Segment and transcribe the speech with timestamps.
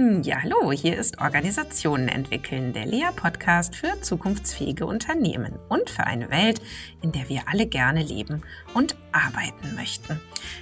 [0.00, 6.62] Ja, hallo, hier ist Organisationen entwickeln, der Lea-Podcast für zukunftsfähige Unternehmen und für eine Welt,
[7.02, 8.42] in der wir alle gerne leben
[8.74, 10.20] und arbeiten möchten.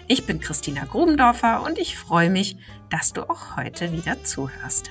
[0.09, 2.57] Ich bin Christina Grubendorfer und ich freue mich,
[2.89, 4.91] dass du auch heute wieder zuhörst.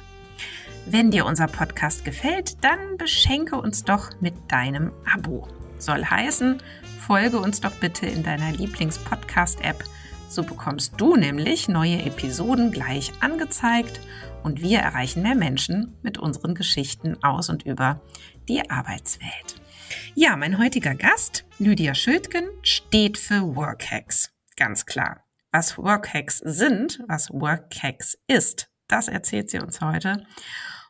[0.85, 5.47] Wenn dir unser Podcast gefällt, dann beschenke uns doch mit deinem Abo.
[5.79, 6.61] Soll heißen,
[6.99, 9.83] folge uns doch bitte in deiner Lieblings-Podcast-App.
[10.29, 14.01] So bekommst du nämlich neue Episoden gleich angezeigt
[14.45, 17.99] und wir erreichen mehr Menschen mit unseren Geschichten aus und über
[18.47, 19.59] die Arbeitswelt.
[20.13, 24.31] Ja, mein heutiger Gast, Lydia Schildgen, steht für Workhacks.
[24.55, 25.23] Ganz klar.
[25.51, 30.23] Was Workhacks sind, was Workhacks ist, das erzählt sie uns heute.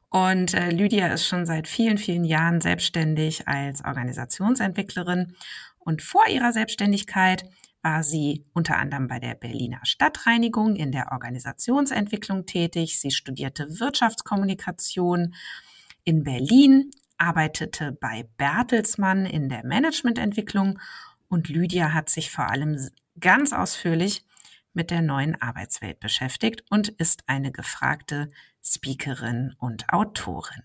[0.10, 5.34] Und äh, Lydia ist schon seit vielen, vielen Jahren selbstständig als Organisationsentwicklerin.
[5.80, 7.46] Und vor ihrer Selbstständigkeit
[7.86, 13.00] war sie unter anderem bei der Berliner Stadtreinigung in der Organisationsentwicklung tätig.
[13.00, 15.36] Sie studierte Wirtschaftskommunikation
[16.04, 20.80] in Berlin, arbeitete bei Bertelsmann in der Managemententwicklung
[21.28, 24.26] und Lydia hat sich vor allem ganz ausführlich
[24.74, 28.32] mit der neuen Arbeitswelt beschäftigt und ist eine gefragte
[28.64, 30.64] Speakerin und Autorin.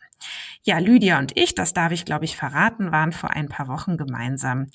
[0.62, 3.98] Ja, Lydia und ich, das darf ich glaube ich verraten, waren vor ein paar Wochen
[3.98, 4.68] gemeinsam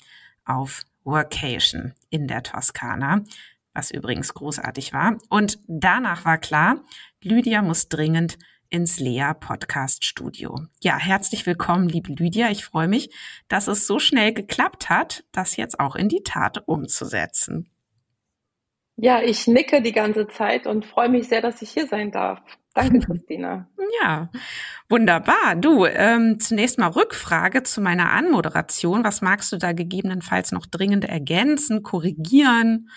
[0.44, 3.22] auf Workation in der Toskana,
[3.72, 5.16] was übrigens großartig war.
[5.30, 6.82] Und danach war klar,
[7.22, 8.36] Lydia muss dringend
[8.68, 10.66] ins Lea Podcast Studio.
[10.82, 12.50] Ja, herzlich willkommen, liebe Lydia.
[12.50, 13.10] Ich freue mich,
[13.48, 17.70] dass es so schnell geklappt hat, das jetzt auch in die Tat umzusetzen.
[18.96, 22.40] Ja, ich nicke die ganze Zeit und freue mich sehr, dass ich hier sein darf.
[22.72, 23.68] Danke, Christina.
[24.02, 24.30] Ja,
[24.88, 25.54] wunderbar.
[25.56, 29.04] Du, ähm, zunächst mal Rückfrage zu meiner Anmoderation.
[29.04, 32.88] Was magst du da gegebenenfalls noch dringend ergänzen, korrigieren,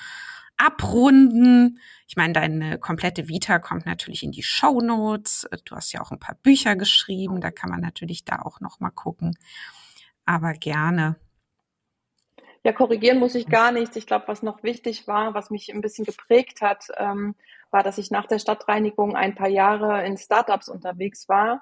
[0.56, 1.80] abrunden?
[2.08, 5.48] Ich meine, deine komplette Vita kommt natürlich in die Show Notes.
[5.66, 7.42] Du hast ja auch ein paar Bücher geschrieben.
[7.42, 9.38] Da kann man natürlich da auch noch mal gucken.
[10.26, 11.18] Aber gerne.
[12.64, 13.96] Ja, korrigieren muss ich gar nichts.
[13.96, 17.36] Ich glaube, was noch wichtig war, was mich ein bisschen geprägt hat, ähm,
[17.72, 21.62] war, dass ich nach der Stadtreinigung ein paar Jahre in Startups unterwegs war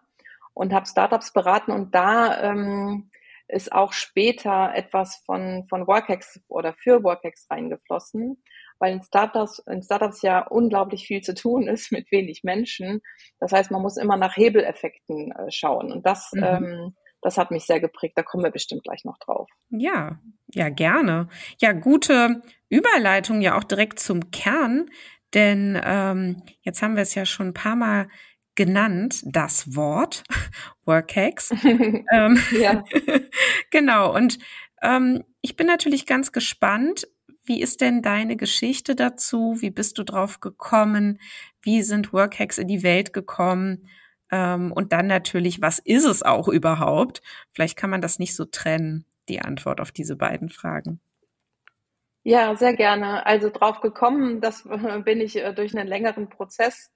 [0.54, 3.12] und habe Startups beraten und da ähm,
[3.48, 8.42] ist auch später etwas von, von Workex oder für Workex reingeflossen,
[8.80, 13.02] weil in Startups, in Startups ja unglaublich viel zu tun ist mit wenig Menschen.
[13.40, 16.44] Das heißt, man muss immer nach Hebeleffekten äh, schauen und das, mhm.
[16.44, 18.18] ähm, das hat mich sehr geprägt.
[18.18, 19.50] Da kommen wir bestimmt gleich noch drauf.
[19.70, 20.20] Ja,
[20.54, 21.28] ja, gerne.
[21.60, 24.90] Ja, gute Überleitung ja auch direkt zum Kern.
[25.34, 28.08] Denn ähm, jetzt haben wir es ja schon ein paar Mal
[28.56, 30.24] genannt, das Wort
[30.86, 31.52] Workhacks.
[31.64, 32.84] ähm, ja.
[33.72, 34.16] genau.
[34.16, 34.40] Und
[34.82, 37.08] ähm, ich bin natürlich ganz gespannt.
[37.44, 39.58] Wie ist denn deine Geschichte dazu?
[39.60, 41.20] Wie bist du drauf gekommen?
[41.62, 43.88] Wie sind Workhacks in die Welt gekommen?
[44.32, 47.22] Ähm, und dann natürlich, was ist es auch überhaupt?
[47.54, 51.00] Vielleicht kann man das nicht so trennen, die Antwort auf diese beiden Fragen.
[52.24, 53.26] Ja, sehr gerne.
[53.26, 54.68] Also drauf gekommen, das
[55.06, 56.92] bin ich äh, durch einen längeren Prozess.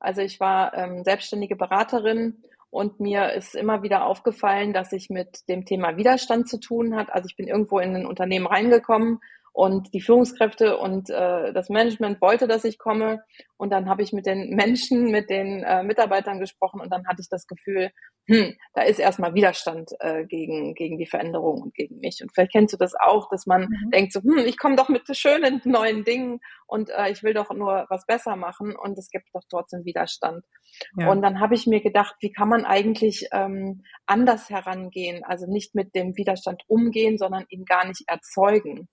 [0.00, 5.48] Also ich war ähm, selbstständige Beraterin und mir ist immer wieder aufgefallen, dass ich mit
[5.48, 7.12] dem Thema Widerstand zu tun hat.
[7.12, 9.20] Also ich bin irgendwo in ein Unternehmen reingekommen
[9.52, 13.22] und die Führungskräfte und äh, das Management wollte, dass ich komme.
[13.58, 17.20] Und dann habe ich mit den Menschen, mit den äh, Mitarbeitern gesprochen und dann hatte
[17.20, 17.90] ich das Gefühl,
[18.28, 22.20] hm, da ist erstmal Widerstand äh, gegen, gegen die Veränderung und gegen mich.
[22.22, 23.90] Und vielleicht kennst du das auch, dass man mhm.
[23.90, 27.50] denkt so, hm, ich komme doch mit schönen neuen Dingen und äh, ich will doch
[27.52, 30.44] nur was besser machen und es gibt doch trotzdem Widerstand.
[30.96, 31.10] Ja.
[31.10, 35.74] Und dann habe ich mir gedacht, wie kann man eigentlich ähm, anders herangehen, also nicht
[35.74, 38.88] mit dem Widerstand umgehen, sondern ihn gar nicht erzeugen.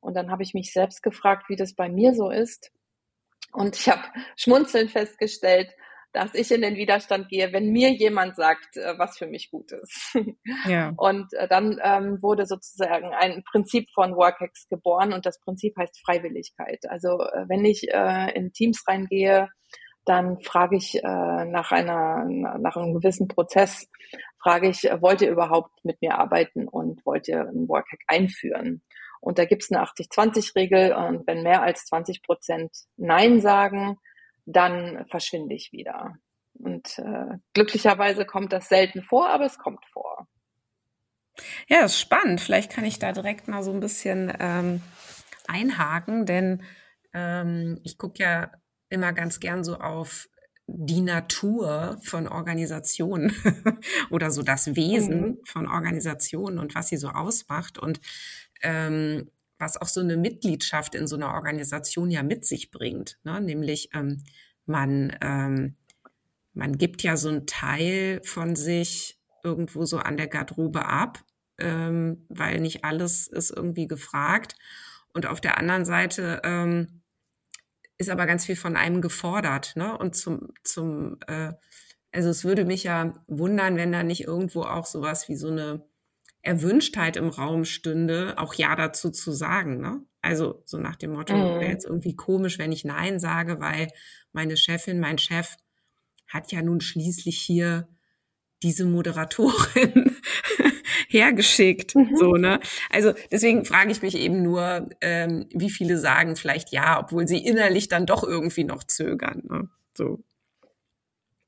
[0.00, 2.72] Und dann habe ich mich selbst gefragt, wie das bei mir so ist.
[3.52, 4.02] Und ich habe
[4.36, 5.68] schmunzelnd festgestellt,
[6.12, 9.72] dass ich in den Widerstand gehe, wenn mir jemand sagt, äh, was für mich gut
[9.72, 10.14] ist.
[10.66, 10.92] Ja.
[10.96, 16.00] Und äh, dann ähm, wurde sozusagen ein Prinzip von Workex geboren und das Prinzip heißt
[16.04, 16.80] Freiwilligkeit.
[16.88, 19.48] Also äh, wenn ich äh, in Teams reingehe,
[20.04, 23.86] dann frage ich äh, nach einer nach einem gewissen Prozess
[24.42, 28.82] frage ich, wollt ihr überhaupt mit mir arbeiten und wollt ihr ein Workhack einführen?
[29.20, 33.98] Und da gibt es eine 80-20-Regel und wenn mehr als 20 Prozent Nein sagen,
[34.46, 36.14] dann verschwinde ich wieder.
[36.54, 40.26] Und äh, glücklicherweise kommt das selten vor, aber es kommt vor.
[41.68, 42.40] Ja, das ist spannend.
[42.40, 44.82] Vielleicht kann ich da direkt mal so ein bisschen ähm,
[45.46, 46.62] einhaken, denn
[47.12, 48.50] ähm, ich gucke ja
[48.88, 50.28] immer ganz gern so auf
[50.66, 53.34] die Natur von Organisationen
[54.10, 55.38] oder so das Wesen mhm.
[55.44, 57.78] von Organisationen und was sie so ausmacht.
[57.78, 58.00] Und
[58.62, 63.40] ähm, was auch so eine Mitgliedschaft in so einer Organisation ja mit sich bringt, ne?
[63.40, 64.22] nämlich ähm,
[64.66, 65.76] man ähm,
[66.52, 71.22] man gibt ja so einen Teil von sich irgendwo so an der Garderobe ab,
[71.58, 74.56] ähm, weil nicht alles ist irgendwie gefragt.
[75.12, 77.02] Und auf der anderen Seite ähm,
[77.98, 79.74] ist aber ganz viel von einem gefordert.
[79.76, 79.96] Ne?
[79.96, 81.52] Und zum, zum äh,
[82.12, 85.88] also es würde mich ja wundern, wenn da nicht irgendwo auch sowas wie so eine
[86.42, 89.80] Erwünschtheit im Raum stünde, auch Ja dazu zu sagen.
[89.80, 90.02] Ne?
[90.22, 91.60] Also so nach dem Motto, mhm.
[91.60, 93.88] wäre jetzt irgendwie komisch, wenn ich Nein sage, weil
[94.32, 95.56] meine Chefin, mein Chef
[96.28, 97.88] hat ja nun schließlich hier
[98.62, 100.16] diese Moderatorin
[101.08, 101.94] hergeschickt.
[101.94, 102.16] Mhm.
[102.16, 102.60] So, ne?
[102.90, 107.44] Also deswegen frage ich mich eben nur, ähm, wie viele sagen vielleicht ja, obwohl sie
[107.44, 109.42] innerlich dann doch irgendwie noch zögern.
[109.48, 109.68] Ne?
[109.96, 110.22] So.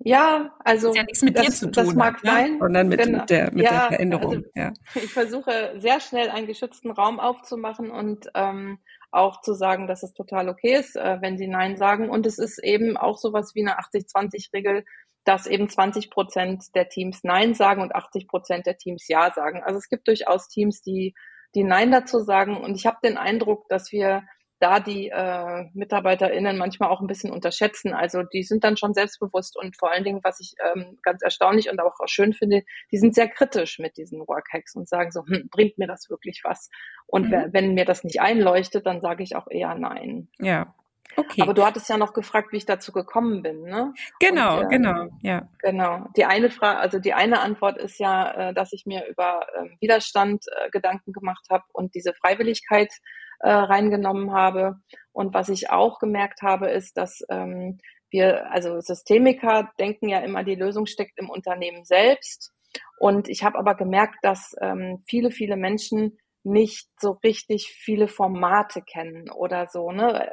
[0.05, 2.31] Ja, also das, ja nichts mit das, dir zu tun, das mag ne?
[2.31, 3.19] sein, sondern mit, genau.
[3.21, 4.33] mit, der, mit ja, der Veränderung.
[4.35, 4.73] Also ja.
[4.95, 8.79] Ich versuche sehr schnell einen geschützten Raum aufzumachen und ähm,
[9.13, 12.09] auch zu sagen, dass es total okay ist, äh, wenn sie Nein sagen.
[12.09, 14.85] Und es ist eben auch sowas wie eine 80-20-Regel,
[15.25, 19.63] dass eben 20 Prozent der Teams Nein sagen und 80 Prozent der Teams Ja sagen.
[19.63, 21.15] Also es gibt durchaus Teams, die,
[21.55, 22.57] die Nein dazu sagen.
[22.57, 24.25] Und ich habe den Eindruck, dass wir
[24.63, 27.95] da die äh, MitarbeiterInnen manchmal auch ein bisschen unterschätzen.
[27.95, 31.69] Also die sind dann schon selbstbewusst und vor allen Dingen, was ich ähm, ganz erstaunlich
[31.69, 32.63] und auch schön finde,
[32.93, 36.43] die sind sehr kritisch mit diesen Workhacks und sagen so, hm, bringt mir das wirklich
[36.45, 36.71] was?
[37.07, 37.49] Und mhm.
[37.51, 40.29] wenn mir das nicht einleuchtet, dann sage ich auch eher nein.
[40.39, 40.73] Ja.
[41.17, 41.43] Okay.
[41.43, 43.93] Aber du hattest ja noch gefragt, wie ich dazu gekommen bin, ne?
[44.21, 45.49] Genau, und, äh, genau, ja.
[45.59, 46.07] Genau.
[46.17, 49.69] Die eine Frage, also die eine Antwort ist ja, äh, dass ich mir über äh,
[49.81, 52.93] Widerstand Gedanken gemacht habe und diese Freiwilligkeit
[53.43, 54.77] äh, reingenommen habe.
[55.13, 57.79] Und was ich auch gemerkt habe, ist, dass ähm,
[58.11, 62.53] wir, also Systemiker denken ja immer, die Lösung steckt im Unternehmen selbst.
[62.99, 68.83] Und ich habe aber gemerkt, dass ähm, viele, viele Menschen nicht so richtig viele Formate
[68.83, 70.29] kennen oder so, ne?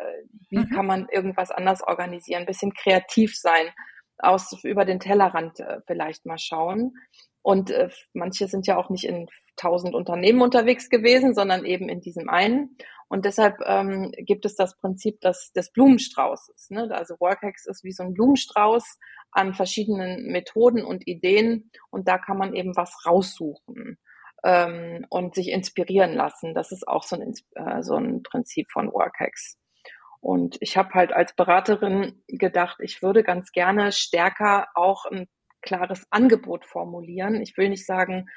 [0.49, 0.69] Wie mhm.
[0.69, 2.41] kann man irgendwas anders organisieren?
[2.41, 3.67] Ein bisschen kreativ sein,
[4.17, 6.93] aus über den Tellerrand äh, vielleicht mal schauen.
[7.41, 12.01] Und äh, manche sind ja auch nicht in tausend Unternehmen unterwegs gewesen, sondern eben in
[12.01, 12.77] diesem einen.
[13.09, 16.69] Und deshalb ähm, gibt es das Prinzip des, des Blumenstraußes.
[16.69, 16.89] Ne?
[16.91, 18.99] Also Workhacks ist wie so ein Blumenstrauß
[19.31, 21.71] an verschiedenen Methoden und Ideen.
[21.89, 23.97] Und da kann man eben was raussuchen
[24.43, 26.53] ähm, und sich inspirieren lassen.
[26.53, 29.57] Das ist auch so ein, äh, so ein Prinzip von Workhacks.
[30.21, 35.27] Und ich habe halt als Beraterin gedacht, ich würde ganz gerne stärker auch ein
[35.61, 37.41] klares Angebot formulieren.
[37.41, 38.27] Ich will nicht sagen,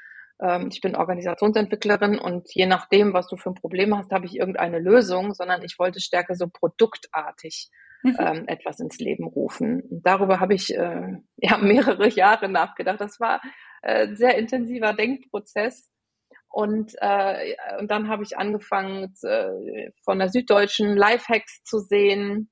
[0.41, 4.35] ähm, ich bin Organisationsentwicklerin und je nachdem, was du für ein Problem hast, habe ich
[4.35, 7.69] irgendeine Lösung, sondern ich wollte stärker so produktartig
[8.03, 8.17] mhm.
[8.19, 9.81] ähm, etwas ins Leben rufen.
[9.81, 13.01] Und darüber habe ich äh, ja mehrere Jahre nachgedacht.
[13.01, 13.41] Das war
[13.81, 15.89] äh, ein sehr intensiver Denkprozess.
[16.49, 22.51] Und, äh, und dann habe ich angefangen, äh, von der Süddeutschen Lifehacks zu sehen.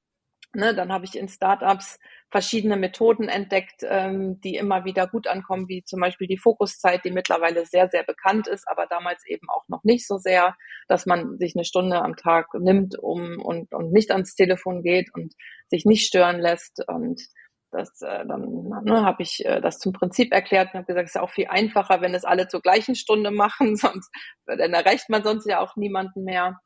[0.53, 1.97] Ne, dann habe ich in Startups
[2.31, 7.11] verschiedene Methoden entdeckt, ähm, die immer wieder gut ankommen, wie zum Beispiel die Fokuszeit, die
[7.11, 10.55] mittlerweile sehr, sehr bekannt ist, aber damals eben auch noch nicht so sehr,
[10.87, 15.13] dass man sich eine Stunde am Tag nimmt um und, und nicht ans Telefon geht
[15.13, 15.33] und
[15.69, 16.83] sich nicht stören lässt.
[16.87, 17.21] Und
[17.71, 21.15] das äh, dann ne, habe ich äh, das zum Prinzip erklärt und habe gesagt, es
[21.15, 24.09] ist auch viel einfacher, wenn es alle zur gleichen Stunde machen, sonst
[24.45, 26.59] dann erreicht man sonst ja auch niemanden mehr.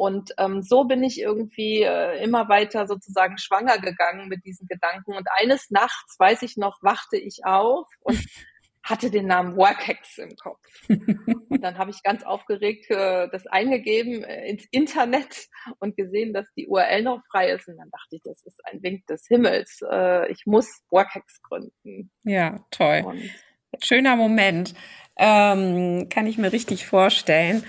[0.00, 5.12] Und ähm, so bin ich irgendwie äh, immer weiter sozusagen schwanger gegangen mit diesen Gedanken.
[5.12, 8.18] Und eines Nachts, weiß ich noch, wachte ich auf und
[8.82, 10.66] hatte den Namen Workhacks im Kopf.
[10.88, 15.48] Und dann habe ich ganz aufgeregt äh, das eingegeben äh, ins Internet
[15.80, 17.68] und gesehen, dass die URL noch frei ist.
[17.68, 19.80] Und dann dachte ich, das ist ein Wink des Himmels.
[19.86, 22.10] Äh, ich muss Workhacks gründen.
[22.24, 23.02] Ja, toll.
[23.04, 23.30] Und,
[23.84, 24.74] Schöner Moment.
[25.18, 27.64] Ähm, kann ich mir richtig vorstellen.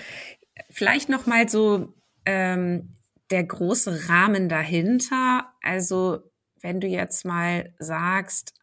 [0.69, 1.93] Vielleicht noch mal so
[2.25, 2.95] ähm,
[3.29, 5.53] der große Rahmen dahinter?
[5.61, 6.23] Also
[6.61, 8.53] wenn du jetzt mal sagst,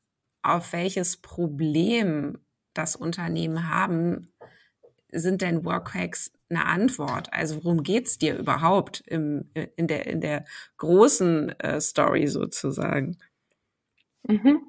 [0.43, 2.39] auf welches Problem
[2.75, 4.33] das Unternehmen haben,
[5.11, 7.33] sind denn Workhacks eine Antwort?
[7.33, 10.45] Also worum geht's dir überhaupt im, in, der, in der
[10.77, 13.19] großen äh, Story sozusagen?
[14.27, 14.61] Mhm.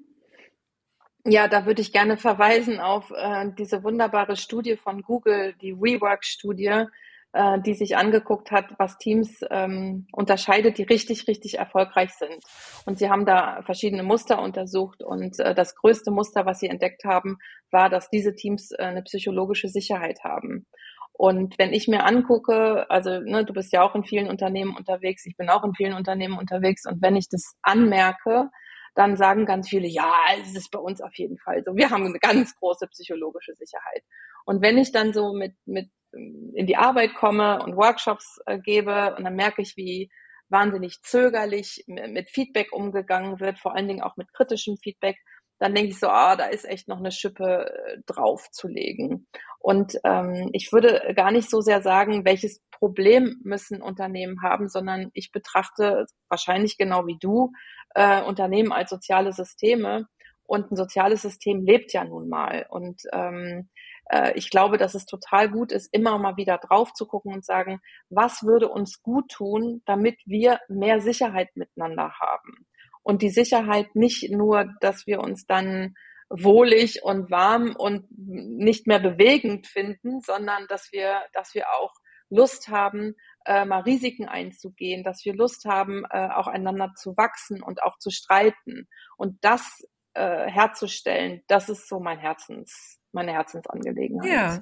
[1.26, 6.86] Ja, da würde ich gerne verweisen auf äh, diese wunderbare Studie von Google, die WeWork-Studie,
[7.34, 12.44] äh, die sich angeguckt hat, was Teams ähm, unterscheidet, die richtig, richtig erfolgreich sind.
[12.86, 17.04] Und sie haben da verschiedene Muster untersucht und äh, das größte Muster, was sie entdeckt
[17.06, 17.38] haben,
[17.72, 20.66] war, dass diese Teams äh, eine psychologische Sicherheit haben.
[21.14, 25.26] Und wenn ich mir angucke, also ne, du bist ja auch in vielen Unternehmen unterwegs,
[25.26, 28.50] ich bin auch in vielen Unternehmen unterwegs und wenn ich das anmerke,
[28.96, 31.76] dann sagen ganz viele, ja, es ist bei uns auf jeden Fall so.
[31.76, 34.04] Wir haben eine ganz große psychologische Sicherheit.
[34.46, 39.16] Und wenn ich dann so mit, mit in die Arbeit komme und Workshops äh, gebe
[39.16, 40.10] und dann merke ich, wie
[40.50, 45.18] wahnsinnig zögerlich mit Feedback umgegangen wird, vor allen Dingen auch mit kritischem Feedback,
[45.60, 49.28] dann denke ich so, ah, da ist echt noch eine Schippe äh, draufzulegen.
[49.60, 55.12] Und ähm, ich würde gar nicht so sehr sagen, welches Problem müssen Unternehmen haben, sondern
[55.14, 57.52] ich betrachte wahrscheinlich genau wie du
[57.94, 60.08] äh, Unternehmen als soziale Systeme.
[60.44, 62.66] Und ein soziales System lebt ja nun mal.
[62.70, 63.70] Und ähm,
[64.10, 67.46] äh, ich glaube, dass es total gut ist, immer mal wieder drauf zu gucken und
[67.46, 72.66] sagen, was würde uns gut tun, damit wir mehr Sicherheit miteinander haben.
[73.04, 75.96] Und die Sicherheit nicht nur, dass wir uns dann
[76.30, 81.94] wohlig und warm und nicht mehr bewegend finden, sondern dass wir, dass wir auch
[82.30, 87.64] Lust haben, äh, mal Risiken einzugehen, dass wir Lust haben, äh, auch einander zu wachsen
[87.64, 88.88] und auch zu streiten.
[89.18, 89.82] Und das
[90.14, 94.32] äh, herzustellen, das ist so mein Herzens, meine Herzensangelegenheit.
[94.32, 94.62] Ja.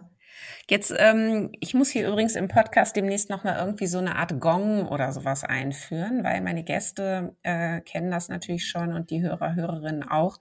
[0.70, 4.88] Jetzt, ähm, ich muss hier übrigens im Podcast demnächst nochmal irgendwie so eine Art Gong
[4.88, 10.08] oder sowas einführen, weil meine Gäste äh, kennen das natürlich schon und die Hörer, Hörerinnen
[10.08, 10.40] auch.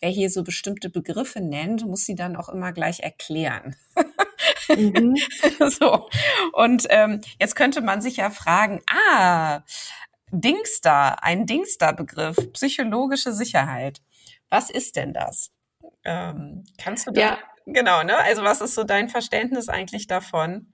[0.00, 3.76] Wer hier so bestimmte Begriffe nennt, muss sie dann auch immer gleich erklären.
[4.68, 5.16] Mhm.
[5.70, 6.08] so.
[6.52, 9.62] Und ähm, jetzt könnte man sich ja fragen, ah,
[10.32, 14.00] Dingster, ein Dingster-Begriff, psychologische Sicherheit.
[14.50, 15.52] Was ist denn das?
[16.04, 17.38] Ähm, kannst du da, ja.
[17.66, 18.16] genau, ne?
[18.18, 20.72] Also was ist so dein Verständnis eigentlich davon?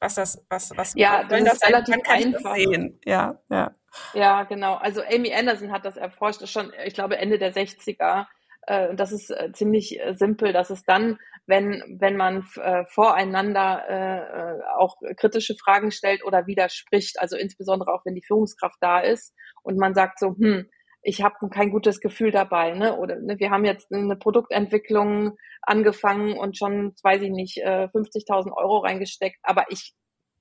[0.00, 2.56] Was das, was, was, ja, das ist das relativ einfach.
[3.04, 3.74] Ja, ja.
[4.12, 4.74] Ja, genau.
[4.74, 8.26] Also Amy Anderson hat das erforscht, schon, ich glaube, Ende der 60er.
[8.66, 12.44] Äh, und das ist äh, ziemlich äh, simpel, dass es dann, wenn, wenn man
[12.88, 19.34] voreinander auch kritische Fragen stellt oder widerspricht, also insbesondere auch wenn die Führungskraft da ist
[19.62, 20.70] und man sagt so, hm,
[21.04, 22.96] ich habe kein gutes Gefühl dabei, ne?
[22.96, 28.78] Oder ne, wir haben jetzt eine Produktentwicklung angefangen und schon, weiß ich nicht, 50.000 Euro
[28.78, 29.94] reingesteckt, aber ich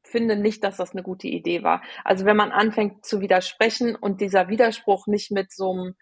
[0.04, 1.82] finde nicht, dass das eine gute Idee war.
[2.04, 5.96] Also wenn man anfängt zu widersprechen und dieser Widerspruch nicht mit so einem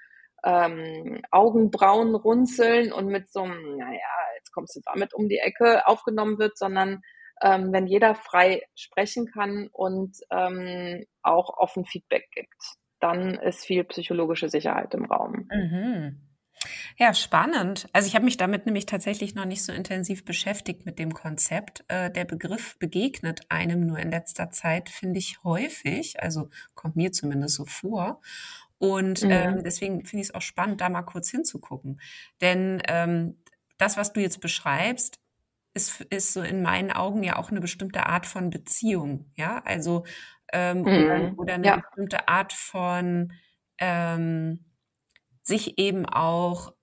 [0.43, 3.99] ähm, Augenbrauen runzeln und mit so einem, naja,
[4.37, 7.01] jetzt kommst du damit um die Ecke aufgenommen wird, sondern
[7.41, 13.83] ähm, wenn jeder frei sprechen kann und ähm, auch offen Feedback gibt, dann ist viel
[13.83, 15.49] psychologische Sicherheit im Raum.
[15.51, 16.21] Mhm.
[16.97, 17.89] Ja, spannend.
[17.93, 21.83] Also ich habe mich damit nämlich tatsächlich noch nicht so intensiv beschäftigt mit dem Konzept.
[21.87, 27.11] Äh, der Begriff begegnet einem nur in letzter Zeit, finde ich häufig, also kommt mir
[27.11, 28.21] zumindest so vor.
[28.77, 29.31] Und mhm.
[29.31, 31.99] ähm, deswegen finde ich es auch spannend, da mal kurz hinzugucken.
[32.41, 33.37] Denn ähm,
[33.77, 35.19] das, was du jetzt beschreibst,
[35.73, 40.03] ist, ist so in meinen Augen ja auch eine bestimmte Art von Beziehung, ja, also
[40.51, 40.87] ähm, mhm.
[40.87, 41.75] oder, oder, eine ja.
[41.77, 43.33] bestimmte Art von
[43.77, 44.65] ähm,
[45.41, 46.73] sich eben auch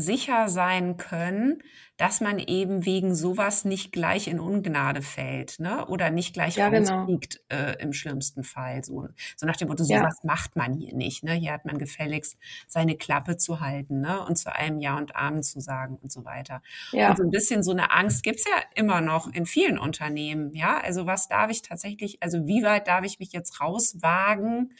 [0.00, 1.62] sicher sein können,
[1.96, 5.86] dass man eben wegen sowas nicht gleich in Ungnade fällt, ne?
[5.86, 7.62] Oder nicht gleich ja, rausfliegt genau.
[7.62, 8.84] äh, im schlimmsten Fall.
[8.84, 10.26] So, so nach dem Motto, sowas ja.
[10.26, 11.24] macht man hier nicht.
[11.24, 11.32] Ne?
[11.32, 12.36] Hier hat man gefälligst
[12.66, 14.22] seine Klappe zu halten, ne?
[14.24, 16.60] Und zu einem Ja und Amen zu sagen und so weiter.
[16.92, 17.10] Ja.
[17.10, 20.78] Und so ein bisschen so eine Angst gibt's ja immer noch in vielen Unternehmen, ja.
[20.78, 24.74] Also was darf ich tatsächlich, also wie weit darf ich mich jetzt rauswagen?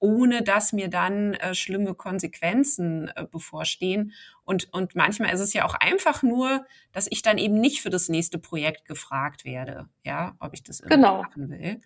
[0.00, 4.12] Ohne dass mir dann äh, schlimme Konsequenzen äh, bevorstehen.
[4.44, 7.90] Und, und manchmal ist es ja auch einfach nur, dass ich dann eben nicht für
[7.90, 11.22] das nächste Projekt gefragt werde, ja, ob ich das genau.
[11.22, 11.80] machen will.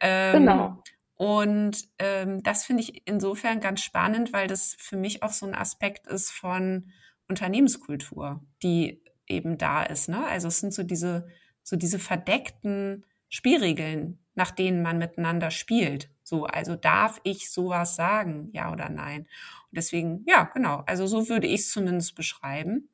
[0.00, 0.82] Ähm, genau.
[1.14, 5.54] Und ähm, das finde ich insofern ganz spannend, weil das für mich auch so ein
[5.54, 6.90] Aspekt ist von
[7.28, 10.08] Unternehmenskultur, die eben da ist.
[10.08, 10.26] Ne?
[10.26, 11.28] Also es sind so diese,
[11.62, 16.08] so diese verdeckten Spielregeln, nach denen man miteinander spielt.
[16.30, 19.22] So, also darf ich sowas sagen, ja oder nein?
[19.22, 20.84] Und deswegen, ja, genau.
[20.86, 22.88] Also so würde ich es zumindest beschreiben.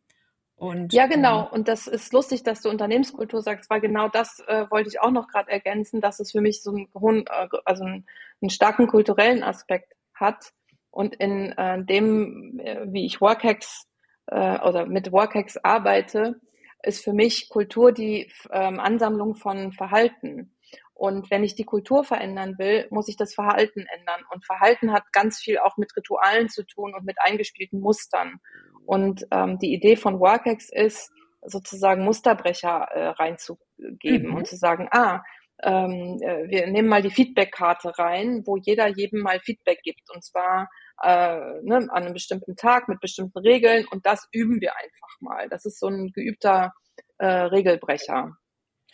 [0.54, 1.42] Und, ja, genau.
[1.42, 5.02] Ähm, und das ist lustig, dass du Unternehmenskultur sagst, weil genau das äh, wollte ich
[5.02, 8.06] auch noch gerade ergänzen, dass es für mich so einen hohen, äh, also einen,
[8.40, 10.54] einen, starken kulturellen Aspekt hat.
[10.90, 13.86] Und in äh, dem, äh, wie ich Workhacks
[14.28, 16.40] äh, oder mit Workhacks arbeite,
[16.82, 20.55] ist für mich Kultur die ähm, Ansammlung von Verhalten.
[20.96, 24.22] Und wenn ich die Kultur verändern will, muss ich das Verhalten ändern.
[24.32, 28.40] Und Verhalten hat ganz viel auch mit Ritualen zu tun und mit eingespielten Mustern.
[28.86, 31.12] Und ähm, die Idee von Workex ist,
[31.42, 34.36] sozusagen Musterbrecher äh, reinzugeben mhm.
[34.36, 35.22] und zu sagen, ah,
[35.62, 40.10] ähm, äh, wir nehmen mal die Feedbackkarte rein, wo jeder jedem mal Feedback gibt.
[40.14, 40.68] Und zwar
[41.02, 43.86] äh, ne, an einem bestimmten Tag mit bestimmten Regeln.
[43.90, 45.48] Und das üben wir einfach mal.
[45.50, 46.72] Das ist so ein geübter
[47.18, 48.36] äh, Regelbrecher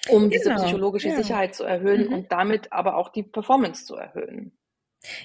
[0.09, 0.31] um genau.
[0.31, 1.17] diese psychologische ja.
[1.17, 2.13] Sicherheit zu erhöhen mhm.
[2.13, 4.53] und damit aber auch die Performance zu erhöhen.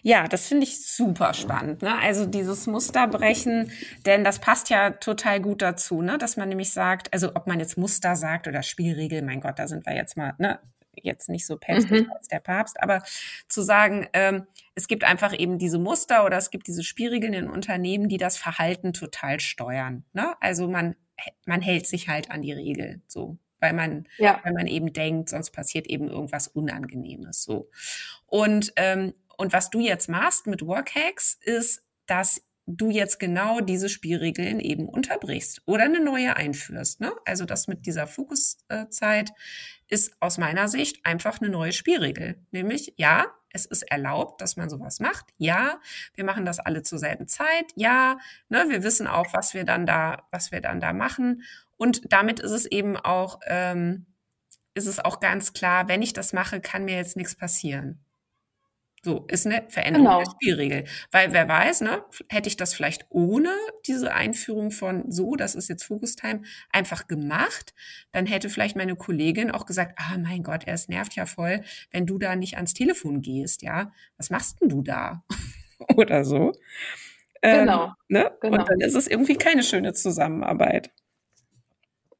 [0.01, 1.83] Ja, das finde ich super spannend.
[1.83, 1.99] Ne?
[1.99, 3.71] Also dieses Musterbrechen,
[4.05, 6.17] denn das passt ja total gut dazu, ne?
[6.17, 9.67] dass man nämlich sagt, also ob man jetzt Muster sagt oder Spielregel, mein Gott, da
[9.67, 10.59] sind wir jetzt mal, ne?
[11.03, 12.11] jetzt nicht so päpstlich mhm.
[12.11, 13.03] als der Papst, aber
[13.47, 17.49] zu sagen, ähm, es gibt einfach eben diese Muster oder es gibt diese Spielregeln in
[17.49, 20.05] Unternehmen, die das Verhalten total steuern.
[20.13, 20.33] Ne?
[20.39, 20.95] Also man,
[21.45, 24.39] man hält sich halt an die Regel so weil man, ja.
[24.43, 27.43] weil man eben denkt, sonst passiert eben irgendwas Unangenehmes.
[27.43, 27.69] So.
[28.25, 33.87] Und, ähm, und was du jetzt machst mit Workhacks, ist, dass du jetzt genau diese
[33.87, 36.99] Spielregeln eben unterbrichst oder eine neue einführst.
[36.99, 37.13] Ne?
[37.25, 39.31] Also das mit dieser Fokuszeit
[39.87, 42.35] ist aus meiner Sicht einfach eine neue Spielregel.
[42.51, 45.25] Nämlich, ja, es ist erlaubt, dass man sowas macht.
[45.37, 45.79] Ja,
[46.13, 47.71] wir machen das alle zur selben Zeit.
[47.75, 48.17] Ja,
[48.49, 51.43] ne, wir wissen auch, was wir dann da, was wir dann da machen.
[51.77, 54.07] Und damit ist es eben auch, ähm,
[54.73, 58.03] ist es auch ganz klar, wenn ich das mache, kann mir jetzt nichts passieren.
[59.03, 60.19] So, ist eine Veränderung genau.
[60.23, 60.83] der Spielregel.
[61.11, 63.51] Weil wer weiß, ne, hätte ich das vielleicht ohne
[63.85, 66.41] diese Einführung von so, das ist jetzt Focus Time,
[66.71, 67.73] einfach gemacht,
[68.11, 71.61] dann hätte vielleicht meine Kollegin auch gesagt, ah mein Gott, er es nervt ja voll,
[71.91, 73.91] wenn du da nicht ans Telefon gehst, ja.
[74.17, 75.23] Was machst denn du da?
[75.95, 76.51] Oder so.
[77.41, 77.85] Genau.
[77.85, 78.31] Ähm, ne?
[78.41, 78.57] genau.
[78.57, 80.91] Und dann ist es irgendwie keine schöne Zusammenarbeit.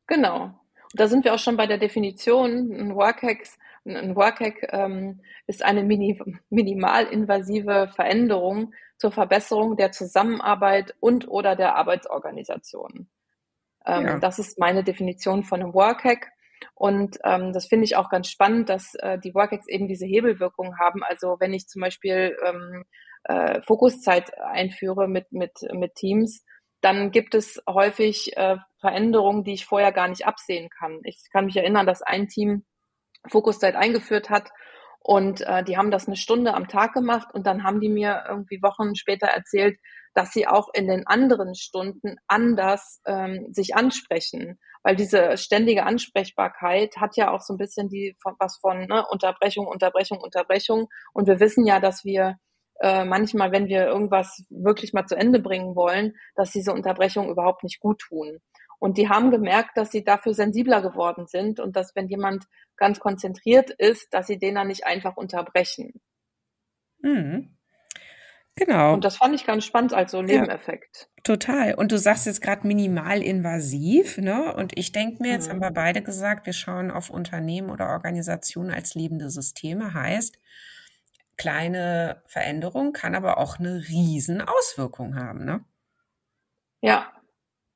[0.08, 0.44] Genau.
[0.44, 2.72] Und da sind wir auch schon bei der Definition.
[2.72, 11.28] Ein Workhacks ein Workhack ähm, ist eine mini, minimalinvasive Veränderung zur Verbesserung der Zusammenarbeit und
[11.28, 13.08] oder der Arbeitsorganisation.
[13.86, 14.20] Ähm, ja.
[14.20, 16.30] Das ist meine Definition von einem Workhack.
[16.74, 20.78] Und ähm, das finde ich auch ganz spannend, dass äh, die Workhacks eben diese Hebelwirkung
[20.80, 21.04] haben.
[21.04, 22.84] Also wenn ich zum Beispiel ähm,
[23.24, 26.44] äh, Fokuszeit einführe mit, mit, mit Teams,
[26.82, 31.00] dann gibt es häufig äh, Veränderungen, die ich vorher gar nicht absehen kann.
[31.04, 32.66] Ich kann mich erinnern, dass ein Team
[33.28, 34.50] Fokuszeit eingeführt hat.
[35.00, 38.26] Und äh, die haben das eine Stunde am Tag gemacht und dann haben die mir
[38.28, 39.80] irgendwie Wochen später erzählt,
[40.14, 44.60] dass sie auch in den anderen Stunden anders ähm, sich ansprechen.
[44.84, 49.68] Weil diese ständige Ansprechbarkeit hat ja auch so ein bisschen die was von ne, Unterbrechung,
[49.68, 50.88] Unterbrechung, Unterbrechung.
[51.14, 52.38] Und wir wissen ja, dass wir
[52.82, 57.64] äh, manchmal, wenn wir irgendwas wirklich mal zu Ende bringen wollen, dass diese Unterbrechungen überhaupt
[57.64, 58.40] nicht gut tun.
[58.80, 63.00] Und die haben gemerkt, dass sie dafür sensibler geworden sind und dass wenn jemand ganz
[63.00, 65.94] konzentriert ist, dass sie den dann nicht einfach unterbrechen.
[67.02, 67.58] Mhm.
[68.56, 68.94] Genau.
[68.94, 71.10] Und das fand ich ganz spannend als so Nebeneffekt.
[71.18, 71.76] Ja, total.
[71.76, 74.54] Und du sagst jetzt gerade minimalinvasiv, ne?
[74.56, 75.54] Und ich denke mir, jetzt mhm.
[75.54, 79.94] haben wir beide gesagt, wir schauen auf Unternehmen oder Organisationen als lebende Systeme.
[79.94, 80.40] Heißt,
[81.38, 85.64] kleine Veränderung kann aber auch eine riesen Auswirkung haben, ne?
[86.82, 87.12] Ja,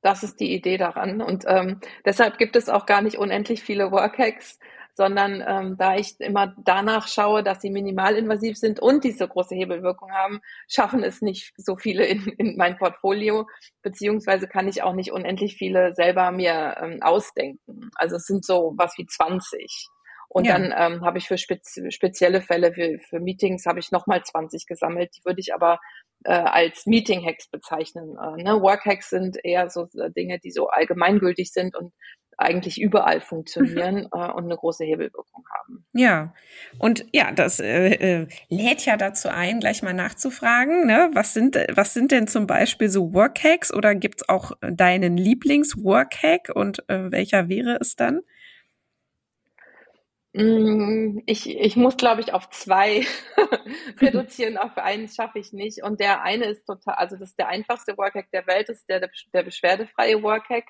[0.02, 1.22] das ist die Idee daran.
[1.22, 4.58] Und ähm, deshalb gibt es auch gar nicht unendlich viele Workhacks,
[4.94, 10.12] sondern ähm, da ich immer danach schaue, dass sie minimalinvasiv sind und diese große Hebelwirkung
[10.12, 13.46] haben, schaffen es nicht so viele in, in mein Portfolio,
[13.82, 17.90] beziehungsweise kann ich auch nicht unendlich viele selber mir ähm, ausdenken.
[17.94, 19.88] Also es sind so was wie 20.
[20.32, 20.58] Und ja.
[20.58, 24.66] dann ähm, habe ich für spez spezielle Fälle, für, für Meetings, habe ich nochmal 20
[24.66, 25.10] gesammelt.
[25.14, 25.78] Die würde ich aber
[26.24, 28.16] äh, als Meeting-Hacks bezeichnen.
[28.16, 28.62] Äh, ne?
[28.62, 31.92] Work-Hacks sind eher so äh, Dinge, die so allgemeingültig sind und
[32.38, 35.84] eigentlich überall funktionieren äh, und eine große Hebelwirkung haben.
[35.92, 36.32] Ja,
[36.78, 41.10] und ja, das äh, äh, lädt ja dazu ein, gleich mal nachzufragen, ne?
[41.12, 46.88] was, sind, was sind denn zum Beispiel so Workhacks oder gibt's auch deinen Lieblings-Workhack und
[46.88, 48.22] äh, welcher wäre es dann?
[50.34, 53.04] Mm, ich, ich muss, glaube ich, auf zwei
[54.00, 55.82] reduzieren, auf einen schaffe ich nicht.
[55.82, 59.00] Und der eine ist total, also das ist der einfachste Workhack der Welt, ist der,
[59.34, 60.64] der beschwerdefreie Workhack.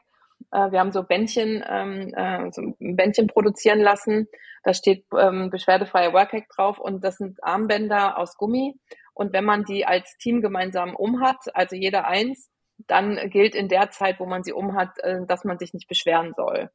[0.51, 4.29] Äh, wir haben so Bändchen, ähm, äh, so ein Bändchen produzieren lassen.
[4.65, 8.75] Da steht ähm, beschwerdefreier Workhack drauf und das sind Armbänder aus Gummi.
[9.15, 13.91] Und wenn man die als Team gemeinsam umhat, also jeder eins, dann gilt in der
[13.91, 16.71] Zeit, wo man sie umhat, äh, dass man sich nicht beschweren soll.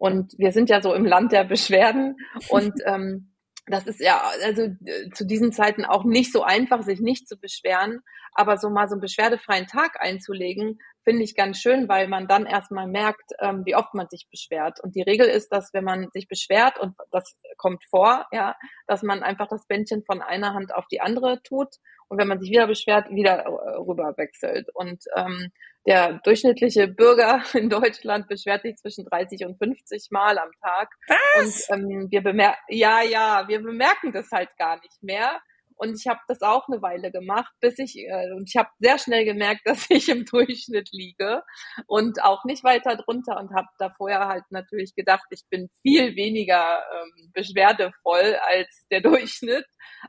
[0.00, 2.16] Und wir sind ja so im Land der Beschwerden.
[2.48, 3.34] Und ähm,
[3.66, 7.38] das ist ja also äh, zu diesen Zeiten auch nicht so einfach, sich nicht zu
[7.38, 8.00] beschweren,
[8.32, 12.46] aber so mal so einen beschwerdefreien Tag einzulegen, finde ich ganz schön, weil man dann
[12.46, 14.80] erstmal merkt, ähm, wie oft man sich beschwert.
[14.82, 19.02] Und die Regel ist, dass wenn man sich beschwert, und das kommt vor, ja, dass
[19.02, 21.76] man einfach das Bändchen von einer Hand auf die andere tut
[22.10, 24.68] und wenn man sich wieder beschwert, wieder äh, rüber wechselt.
[24.74, 25.52] Und ähm,
[25.86, 30.90] der durchschnittliche Bürger in Deutschland beschwert sich zwischen 30 und 50 Mal am Tag.
[31.06, 31.68] Was?
[31.70, 35.40] Und ähm, wir bemerken, ja, ja, wir bemerken das halt gar nicht mehr.
[35.80, 38.98] Und ich habe das auch eine Weile gemacht, bis ich äh, und ich habe sehr
[38.98, 41.42] schnell gemerkt, dass ich im Durchschnitt liege
[41.86, 46.16] und auch nicht weiter drunter und habe da vorher halt natürlich gedacht, ich bin viel
[46.16, 49.64] weniger ähm, beschwerdevoll als der Durchschnitt,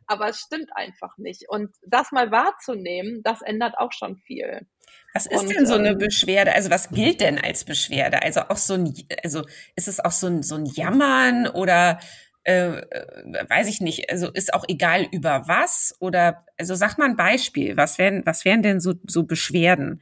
[0.07, 1.47] aber es stimmt einfach nicht.
[1.47, 4.67] Und das mal wahrzunehmen, das ändert auch schon viel.
[5.13, 6.53] Was ist und, denn so eine ähm, Beschwerde?
[6.53, 8.23] Also was gilt denn als Beschwerde?
[8.23, 9.45] Also auch so ein, also
[9.77, 11.99] ist es auch so ein, so ein Jammern oder
[12.43, 17.05] äh, äh, weiß ich nicht, also ist auch egal über was oder also sag mal
[17.05, 20.01] ein Beispiel, was wären was wären denn so so Beschwerden?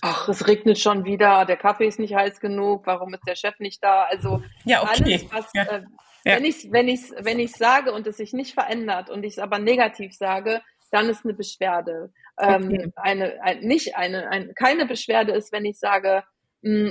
[0.00, 3.58] Ach, es regnet schon wieder, der Kaffee ist nicht heiß genug, warum ist der Chef
[3.58, 4.04] nicht da?
[4.04, 5.04] Also ja, okay.
[5.04, 5.62] alles, was, ja.
[5.64, 5.82] Äh,
[6.24, 6.36] ja.
[6.36, 9.38] wenn ich wenn ich wenn ich sage und es sich nicht verändert und ich es
[9.38, 12.12] aber negativ sage, dann ist eine Beschwerde.
[12.40, 12.82] Ähm, okay.
[12.84, 16.22] Ähm, eine, ein, nicht eine, ein, keine Beschwerde ist, wenn ich sage,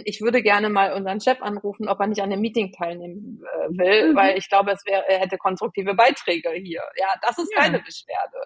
[0.05, 3.69] ich würde gerne mal unseren Chef anrufen, ob er nicht an dem Meeting teilnehmen äh,
[3.69, 4.15] will, mhm.
[4.15, 6.83] weil ich glaube, es wäre, er hätte konstruktive Beiträge hier.
[6.95, 7.61] Ja, das ist ja.
[7.61, 8.37] keine Beschwerde.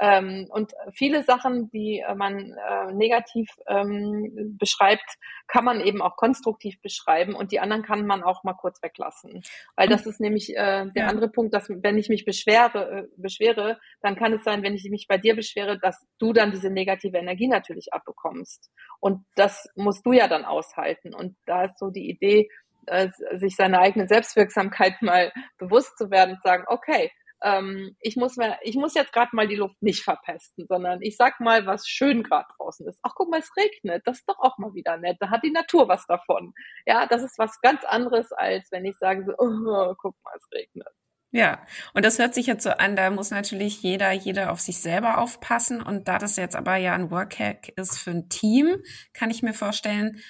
[0.00, 5.04] Ähm, und viele Sachen, die äh, man äh, negativ ähm, beschreibt,
[5.46, 9.42] kann man eben auch konstruktiv beschreiben und die anderen kann man auch mal kurz weglassen.
[9.76, 11.06] Weil das ist nämlich äh, der ja.
[11.06, 14.88] andere Punkt, dass wenn ich mich beschwere, äh, beschwere, dann kann es sein, wenn ich
[14.88, 18.70] mich bei dir beschwere, dass du dann diese negative Energie natürlich abbekommst.
[19.00, 21.14] Und das musst du ja dann aushalten.
[21.14, 22.48] Und da ist so die Idee,
[22.86, 27.10] äh, sich seiner eigenen Selbstwirksamkeit mal bewusst zu werden und sagen, okay,
[27.42, 31.40] ähm, ich muss ich muss jetzt gerade mal die Luft nicht verpesten, sondern ich sag
[31.40, 33.00] mal, was schön gerade draußen ist.
[33.02, 34.02] Ach, guck mal, es regnet.
[34.06, 35.16] Das ist doch auch mal wieder nett.
[35.20, 36.52] Da hat die Natur was davon.
[36.86, 40.48] Ja, das ist was ganz anderes, als wenn ich sage so, oh, guck mal, es
[40.52, 40.88] regnet.
[41.32, 44.80] Ja, und das hört sich jetzt so an, da muss natürlich jeder, jeder auf sich
[44.80, 45.80] selber aufpassen.
[45.80, 49.54] Und da das jetzt aber ja ein Workhack ist für ein Team, kann ich mir
[49.54, 50.20] vorstellen,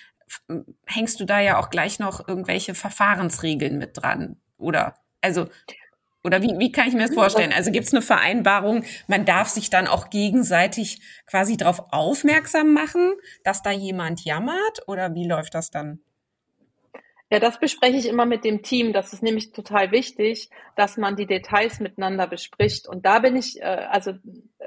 [0.86, 4.96] hängst du da ja auch gleich noch irgendwelche Verfahrensregeln mit dran, oder?
[5.22, 5.48] Also
[6.22, 7.52] oder wie, wie kann ich mir das vorstellen?
[7.52, 13.14] Also gibt es eine Vereinbarung, man darf sich dann auch gegenseitig quasi darauf aufmerksam machen,
[13.44, 14.86] dass da jemand jammert?
[14.86, 16.00] Oder wie läuft das dann?
[17.32, 18.92] Ja, das bespreche ich immer mit dem Team.
[18.92, 22.88] Das ist nämlich total wichtig, dass man die Details miteinander bespricht.
[22.88, 24.14] Und da bin ich, äh, also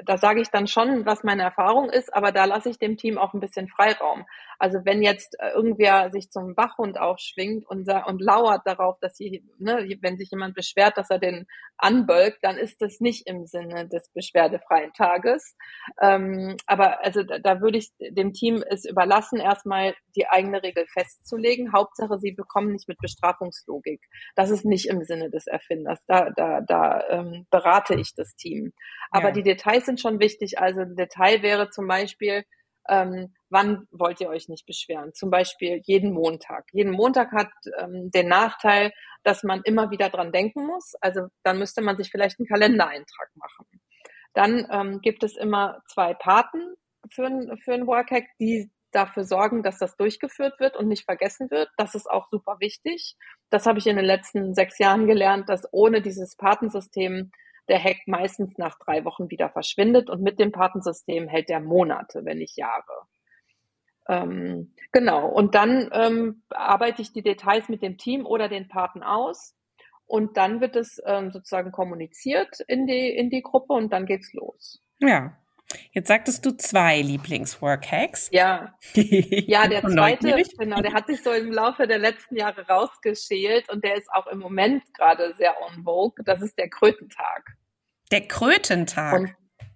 [0.06, 3.18] da sage ich dann schon, was meine Erfahrung ist, aber da lasse ich dem Team
[3.18, 4.26] auch ein bisschen Freiraum.
[4.58, 9.44] Also wenn jetzt äh, irgendwer sich zum Wachhund aufschwingt und, und lauert darauf, dass sie,
[9.58, 11.46] ne, wenn sich jemand beschwert, dass er den
[11.78, 15.56] anbölkt, dann ist das nicht im Sinne des beschwerdefreien Tages.
[16.02, 20.86] Ähm, aber also da, da würde ich dem Team es überlassen, erstmal die eigene Regel
[20.88, 21.74] festzulegen.
[21.74, 24.02] Hauptsache, sie bekommen nicht mit Bestrafungslogik.
[24.36, 26.00] Das ist nicht im Sinne des Erfinders.
[26.08, 28.72] Da, da, da ähm, berate ich das Team.
[29.12, 29.32] Aber ja.
[29.32, 30.60] die Details sind schon wichtig.
[30.60, 32.44] Also ein Detail wäre zum Beispiel,
[32.90, 35.14] ähm, wann wollt ihr euch nicht beschweren?
[35.14, 36.66] Zum Beispiel jeden Montag.
[36.74, 38.92] Jeden Montag hat ähm, den Nachteil,
[39.24, 40.94] dass man immer wieder dran denken muss.
[41.02, 43.66] Also dann müsste man sich vielleicht einen Kalendereintrag machen.
[44.34, 46.76] Dann ähm, gibt es immer zwei Paten
[47.12, 51.50] für ein, für ein Workhack, die dafür sorgen, dass das durchgeführt wird und nicht vergessen
[51.50, 51.70] wird.
[51.78, 53.16] Das ist auch super wichtig.
[53.50, 57.32] Das habe ich in den letzten sechs Jahren gelernt, dass ohne dieses Patensystem
[57.70, 62.26] der Hack meistens nach drei Wochen wieder verschwindet und mit dem Patensystem hält der Monate,
[62.26, 63.08] wenn nicht Jahre.
[64.08, 69.02] Ähm, genau, und dann ähm, arbeite ich die Details mit dem Team oder den Paten
[69.02, 69.56] aus
[70.06, 74.34] und dann wird es ähm, sozusagen kommuniziert in die, in die Gruppe und dann geht's
[74.34, 74.84] los.
[75.00, 75.38] Ja.
[75.92, 78.30] Jetzt sagtest du zwei Lieblings-Workhacks.
[78.32, 78.76] Ja.
[79.46, 83.84] Ja, der zweite, genau, der hat sich so im Laufe der letzten Jahre rausgeschält und
[83.84, 86.24] der ist auch im Moment gerade sehr on vogue.
[86.24, 87.56] Das ist der Krötentag.
[88.12, 89.20] Der Krötentag?
[89.20, 89.36] Und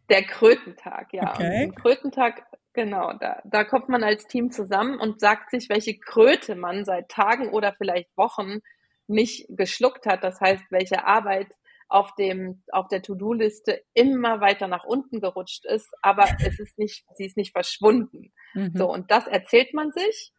[0.09, 1.33] der Krötentag, ja.
[1.33, 1.65] Okay.
[1.65, 6.55] Und Krötentag, genau, da, da kommt man als Team zusammen und sagt sich, welche Kröte
[6.55, 8.59] man seit Tagen oder vielleicht Wochen
[9.07, 10.23] nicht geschluckt hat.
[10.23, 11.47] Das heißt, welche Arbeit
[11.89, 17.05] auf dem, auf der To-Do-Liste immer weiter nach unten gerutscht ist, aber es ist nicht,
[17.15, 18.33] sie ist nicht verschwunden.
[18.53, 18.71] Mhm.
[18.75, 20.33] So, und das erzählt man sich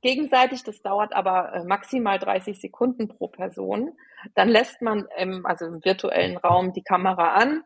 [0.00, 0.62] gegenseitig.
[0.64, 3.92] Das dauert aber äh, maximal 30 Sekunden pro Person.
[4.34, 7.62] Dann lässt man im, also im virtuellen Raum die Kamera an,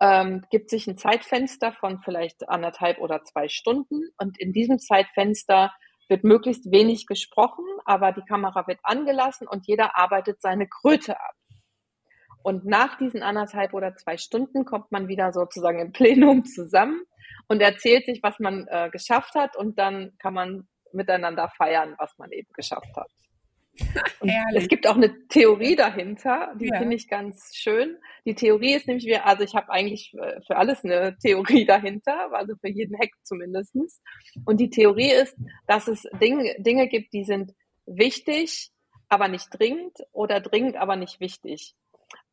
[0.00, 5.72] ähm, gibt sich ein Zeitfenster von vielleicht anderthalb oder zwei Stunden und in diesem Zeitfenster
[6.08, 11.34] wird möglichst wenig gesprochen, aber die Kamera wird angelassen und jeder arbeitet seine Kröte ab.
[12.44, 17.02] Und nach diesen anderthalb oder zwei Stunden kommt man wieder sozusagen im Plenum zusammen
[17.48, 22.12] und erzählt sich, was man äh, geschafft hat und dann kann man miteinander feiern, was
[22.18, 23.10] man eben geschafft hat.
[24.54, 26.78] es gibt auch eine Theorie dahinter, die ja.
[26.78, 27.96] finde ich ganz schön.
[28.26, 30.14] Die Theorie ist nämlich, also ich habe eigentlich
[30.46, 34.02] für alles eine Theorie dahinter, also für jeden Hack zumindestens.
[34.44, 35.34] Und die Theorie ist,
[35.66, 37.54] dass es Dinge, Dinge gibt, die sind
[37.86, 38.70] wichtig,
[39.08, 41.74] aber nicht dringend oder dringend, aber nicht wichtig.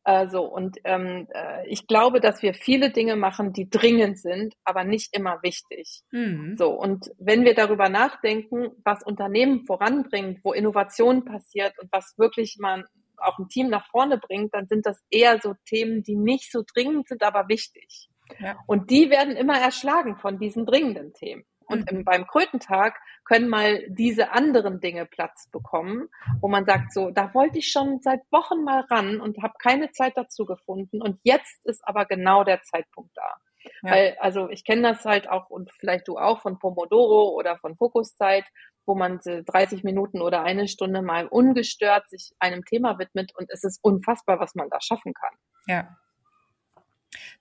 [0.04, 4.82] Also, und ähm, äh, ich glaube, dass wir viele Dinge machen, die dringend sind, aber
[4.82, 6.02] nicht immer wichtig.
[6.10, 6.56] Mhm.
[6.56, 12.56] So, und wenn wir darüber nachdenken, was Unternehmen voranbringt, wo Innovation passiert und was wirklich
[12.58, 12.84] man
[13.16, 16.62] auch ein Team nach vorne bringt, dann sind das eher so Themen, die nicht so
[16.74, 18.08] dringend sind, aber wichtig.
[18.40, 18.56] Ja.
[18.66, 21.44] Und die werden immer erschlagen von diesen dringenden Themen.
[21.72, 26.08] Und im, beim Krötentag können mal diese anderen Dinge Platz bekommen,
[26.40, 29.90] wo man sagt, so, da wollte ich schon seit Wochen mal ran und habe keine
[29.90, 31.00] Zeit dazu gefunden.
[31.00, 33.36] Und jetzt ist aber genau der Zeitpunkt da.
[33.82, 33.92] Ja.
[33.92, 37.76] Weil, also ich kenne das halt auch und vielleicht du auch von Pomodoro oder von
[37.76, 38.44] Fokuszeit,
[38.86, 43.62] wo man 30 Minuten oder eine Stunde mal ungestört sich einem Thema widmet und es
[43.62, 45.36] ist unfassbar, was man da schaffen kann.
[45.66, 45.96] Ja.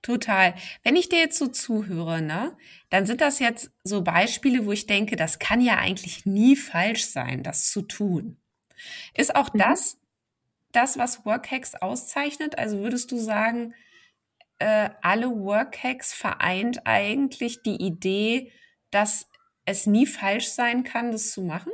[0.02, 0.54] Total.
[0.84, 2.58] Wenn ich dir jetzt so zuhöre, ne,
[2.90, 7.06] dann sind das jetzt so Beispiele, wo ich denke, das kann ja eigentlich nie falsch
[7.06, 8.38] sein, das zu tun.
[9.14, 9.60] Ist auch mhm.
[9.60, 10.02] das
[10.72, 12.58] das, was Workhacks auszeichnet?
[12.58, 13.74] Also würdest du sagen,
[14.60, 18.52] äh, alle Workhacks vereint eigentlich die Idee,
[18.90, 19.30] dass
[19.66, 21.72] es nie falsch sein kann, das zu machen?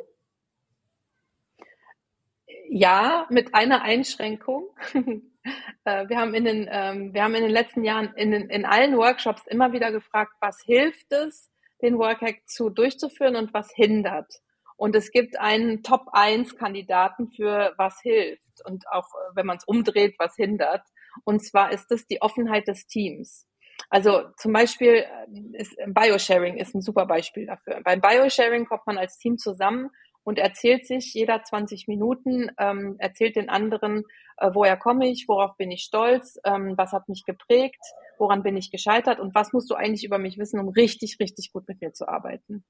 [2.69, 4.69] Ja, mit einer Einschränkung.
[5.85, 8.65] Äh, wir haben in den, ähm, wir haben in den letzten Jahren in, den, in
[8.65, 11.49] allen Workshops immer wieder gefragt, was hilft es,
[11.81, 14.41] den Workhack zu durchzuführen und was hindert.
[14.75, 19.57] Und es gibt einen Top 1 Kandidaten für was hilft und auch äh, wenn man
[19.57, 20.83] es umdreht, was hindert.
[21.23, 23.47] Und zwar ist es die Offenheit des Teams.
[23.89, 27.81] Also zum Beispiel äh, ist Biosharing ist ein super Beispiel dafür.
[27.83, 29.89] Beim Biosharing kommt man als Team zusammen
[30.27, 34.03] und erzählt sich jeder 20 Minuten, ähm, erzählt den anderen,
[34.35, 37.79] äh, woher komme ich, worauf bin ich stolz, ähm, was hat mich geprägt,
[38.17, 41.53] woran bin ich gescheitert und was musst du eigentlich über mich wissen, um richtig, richtig
[41.53, 42.65] gut mit mir zu arbeiten.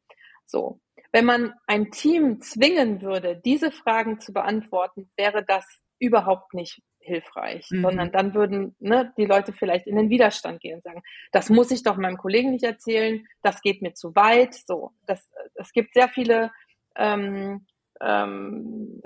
[0.46, 0.80] So.
[1.12, 5.66] Wenn man ein Team zwingen würde, diese Fragen zu beantworten, wäre das
[5.98, 7.82] überhaupt nicht hilfreich, mhm.
[7.82, 11.72] sondern dann würden ne, die Leute vielleicht in den Widerstand gehen und sagen, das muss
[11.72, 14.54] ich doch meinem Kollegen nicht erzählen, das geht mir zu weit.
[14.54, 16.52] So, das, es gibt sehr viele,
[16.98, 17.66] ähm,
[18.02, 19.02] ähm,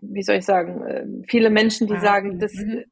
[0.00, 2.84] wie soll ich sagen, äh, viele Menschen, die ah, sagen, das mhm.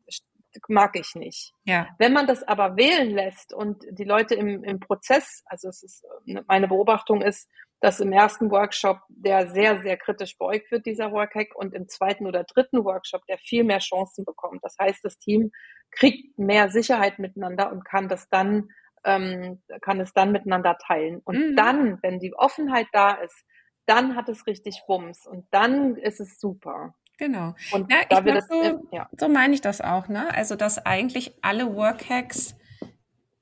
[0.69, 1.53] mag ich nicht.
[1.65, 1.89] Ja.
[1.99, 6.05] Wenn man das aber wählen lässt und die Leute im, im Prozess, also es ist
[6.47, 7.49] meine Beobachtung ist,
[7.81, 12.27] dass im ersten Workshop der sehr, sehr kritisch beäugt wird, dieser Workhack, und im zweiten
[12.27, 14.65] oder dritten Workshop der viel mehr Chancen bekommt.
[14.65, 15.51] Das heißt, das Team
[15.91, 18.71] kriegt mehr Sicherheit miteinander und kann das dann,
[19.05, 21.21] ähm, kann es dann miteinander teilen.
[21.25, 21.57] Und mhm.
[21.57, 23.45] dann, wenn die Offenheit da ist,
[23.87, 26.95] dann hat es richtig Wumms und dann ist es super.
[27.19, 27.55] Genau.
[27.73, 29.09] Und ja, ich glaub, das, so, ja.
[29.19, 30.35] so meine ich das auch, ne?
[30.35, 32.57] Also, dass eigentlich alle Workhacks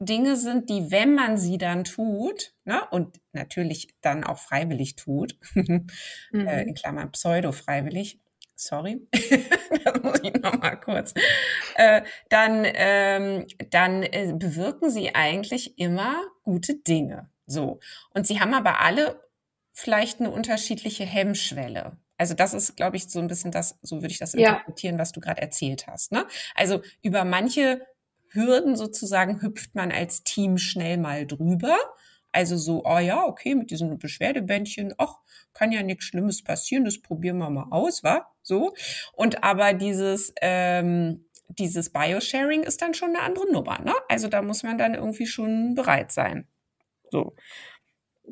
[0.05, 5.37] Dinge sind, die, wenn man sie dann tut, ne, und natürlich dann auch freiwillig tut,
[5.55, 5.87] mhm.
[6.33, 8.21] äh, in Klammern pseudo-freiwillig,
[8.55, 9.07] sorry,
[9.85, 11.15] das muss ich nochmal kurz,
[11.77, 17.31] äh, dann, ähm, dann äh, bewirken sie eigentlich immer gute Dinge.
[17.47, 17.81] So.
[18.15, 19.21] Und sie haben aber alle
[19.73, 21.97] vielleicht eine unterschiedliche Hemmschwelle.
[22.19, 25.01] Also das ist, glaube ich, so ein bisschen das, so würde ich das interpretieren, ja.
[25.01, 26.13] was du gerade erzählt hast.
[26.13, 26.27] Ne?
[26.55, 27.85] Also über manche
[28.29, 31.77] Hürden sozusagen hüpft man als Team schnell mal drüber.
[32.31, 35.17] Also so, oh ja, okay, mit diesen Beschwerdebändchen, ach,
[35.53, 38.27] kann ja nichts Schlimmes passieren, das probieren wir mal aus, wa?
[38.43, 38.73] So.
[39.13, 43.93] Und aber dieses, ähm, dieses Biosharing ist dann schon eine andere Nummer, ne?
[44.09, 46.47] Also da muss man dann irgendwie schon bereit sein.
[47.11, 47.35] So.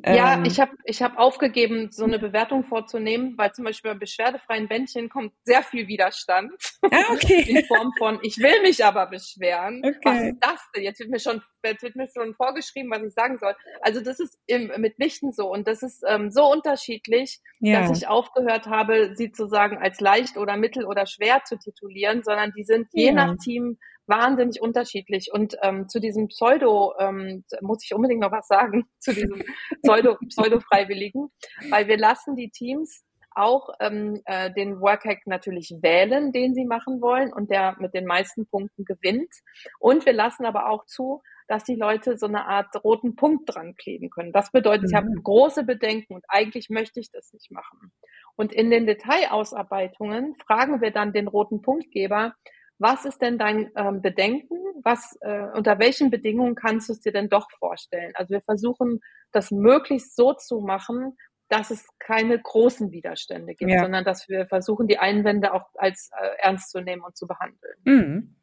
[0.05, 3.99] Ja, ähm, ich habe ich hab aufgegeben, so eine Bewertung vorzunehmen, weil zum Beispiel beim
[3.99, 6.51] beschwerdefreien Bändchen kommt sehr viel Widerstand.
[6.83, 7.41] Ah, okay.
[7.47, 9.81] In Form von, ich will mich aber beschweren.
[9.83, 9.99] Okay.
[10.03, 10.83] Was ist das denn?
[10.83, 13.55] Jetzt wird mir schon, jetzt wird mir schon vorgeschrieben, was ich sagen soll.
[13.81, 15.51] Also das ist im, mitnichten so.
[15.51, 17.81] Und das ist ähm, so unterschiedlich, ja.
[17.81, 22.23] dass ich aufgehört habe, sie zu sagen als leicht oder mittel oder schwer zu titulieren,
[22.23, 23.05] sondern die sind ja.
[23.05, 25.31] je nach Team wahnsinnig unterschiedlich.
[25.33, 29.43] Und ähm, zu diesem Pseudo ähm, muss ich unbedingt noch was sagen, zu diesem
[29.83, 31.29] Pseudo, Pseudo-Freiwilligen,
[31.69, 37.01] weil wir lassen die Teams auch ähm, äh, den Workhack natürlich wählen, den sie machen
[37.01, 39.33] wollen und der mit den meisten Punkten gewinnt.
[39.79, 43.75] Und wir lassen aber auch zu, dass die Leute so eine Art roten Punkt dran
[43.75, 44.31] kleben können.
[44.31, 45.23] Das bedeutet, ich habe mhm.
[45.23, 47.91] große Bedenken und eigentlich möchte ich das nicht machen.
[48.35, 52.35] Und in den Detailausarbeitungen fragen wir dann den roten Punktgeber,
[52.81, 54.57] was ist denn dein ähm, Bedenken?
[54.83, 58.11] Was, äh, unter welchen Bedingungen kannst du es dir denn doch vorstellen?
[58.15, 58.99] Also wir versuchen,
[59.31, 61.15] das möglichst so zu machen,
[61.47, 63.81] dass es keine großen Widerstände gibt, ja.
[63.81, 67.75] sondern dass wir versuchen, die Einwände auch als äh, ernst zu nehmen und zu behandeln.
[67.83, 68.35] Mhm.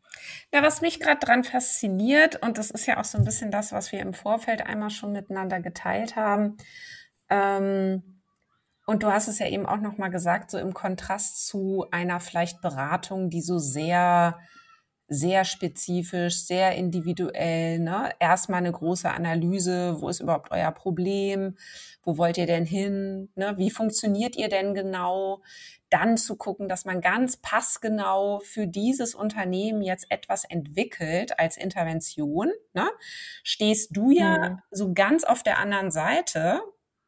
[0.53, 3.72] Ja, was mich gerade dran fasziniert, und das ist ja auch so ein bisschen das,
[3.72, 6.59] was wir im Vorfeld einmal schon miteinander geteilt haben,
[7.31, 8.18] ähm,
[8.88, 12.20] und du hast es ja eben auch noch mal gesagt, so im Kontrast zu einer
[12.20, 14.38] vielleicht Beratung, die so sehr
[15.09, 17.81] sehr spezifisch, sehr individuell.
[17.81, 18.11] Ne?
[18.18, 21.57] Erstmal eine große Analyse, wo ist überhaupt euer Problem?
[22.03, 23.31] Wo wollt ihr denn hin?
[23.35, 23.55] Ne?
[23.59, 25.42] Wie funktioniert ihr denn genau?
[25.90, 32.51] Dann zu gucken, dass man ganz passgenau für dieses Unternehmen jetzt etwas entwickelt als Intervention.
[32.72, 32.88] Ne?
[33.42, 36.61] Stehst du ja, ja so ganz auf der anderen Seite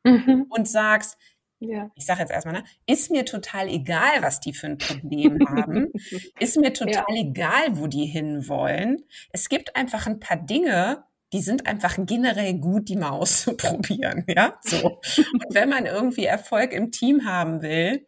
[0.05, 0.47] mhm.
[0.51, 1.19] und sagst,
[1.61, 1.91] ja.
[1.95, 5.93] ich sage jetzt erstmal, ne, ist mir total egal, was die für ein Problem haben,
[6.39, 7.21] ist mir total ja.
[7.23, 9.05] egal, wo die hinwollen.
[9.33, 14.59] Es gibt einfach ein paar Dinge, die sind einfach generell gut, die mal auszuprobieren, ja,
[14.63, 14.99] so.
[14.99, 18.07] Und wenn man irgendwie Erfolg im Team haben will,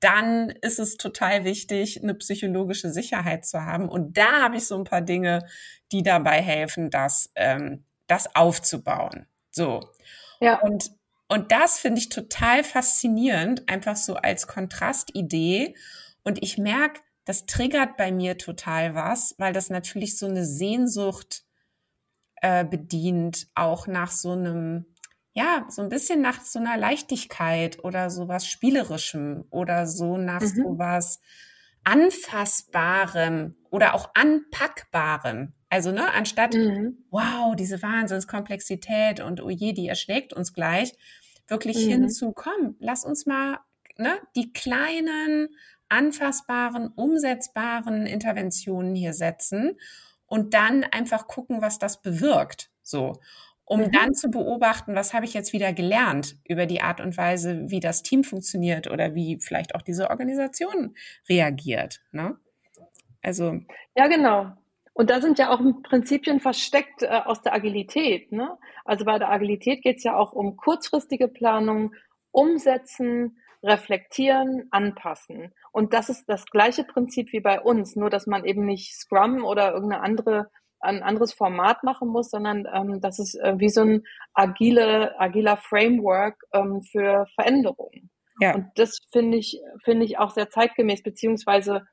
[0.00, 3.88] dann ist es total wichtig, eine psychologische Sicherheit zu haben.
[3.88, 5.46] Und da habe ich so ein paar Dinge,
[5.92, 9.26] die dabei helfen, das, ähm, das aufzubauen.
[9.50, 9.90] So.
[10.40, 10.60] Ja.
[10.60, 10.90] Und,
[11.30, 15.76] und das finde ich total faszinierend, einfach so als Kontrastidee.
[16.24, 21.44] Und ich merke, das triggert bei mir total was, weil das natürlich so eine Sehnsucht
[22.42, 24.86] äh, bedient, auch nach so einem,
[25.32, 30.46] ja, so ein bisschen nach so einer Leichtigkeit oder sowas Spielerischem oder so nach mhm.
[30.64, 31.20] sowas
[31.84, 35.54] Anfassbarem oder auch Anpackbarem.
[35.68, 37.04] Also, ne, anstatt, mhm.
[37.10, 40.92] wow, diese Wahnsinnskomplexität und oh je, die erschlägt uns gleich,
[41.50, 41.90] wirklich mhm.
[41.90, 42.76] hinzukommen.
[42.78, 43.58] Lass uns mal
[43.98, 45.48] ne, die kleinen,
[45.88, 49.76] anfassbaren, umsetzbaren Interventionen hier setzen
[50.26, 52.70] und dann einfach gucken, was das bewirkt.
[52.82, 53.20] So.
[53.64, 53.92] Um mhm.
[53.92, 57.80] dann zu beobachten, was habe ich jetzt wieder gelernt über die Art und Weise, wie
[57.80, 60.96] das Team funktioniert oder wie vielleicht auch diese Organisation
[61.28, 62.00] reagiert.
[62.12, 62.36] Ne?
[63.22, 63.60] Also.
[63.96, 64.52] Ja, genau.
[64.92, 68.32] Und da sind ja auch Prinzipien versteckt äh, aus der Agilität.
[68.32, 68.58] Ne?
[68.84, 71.94] Also bei der Agilität geht es ja auch um kurzfristige Planung,
[72.32, 75.52] Umsetzen, reflektieren, anpassen.
[75.72, 79.44] Und das ist das gleiche Prinzip wie bei uns, nur dass man eben nicht Scrum
[79.44, 80.50] oder irgendeine andere
[80.80, 85.58] ein anderes Format machen muss, sondern ähm, das ist äh, wie so ein agile, agiler
[85.58, 88.10] Framework ähm, für Veränderungen.
[88.40, 88.54] Ja.
[88.54, 91.86] Und das finde ich, finde ich auch sehr zeitgemäß, beziehungsweise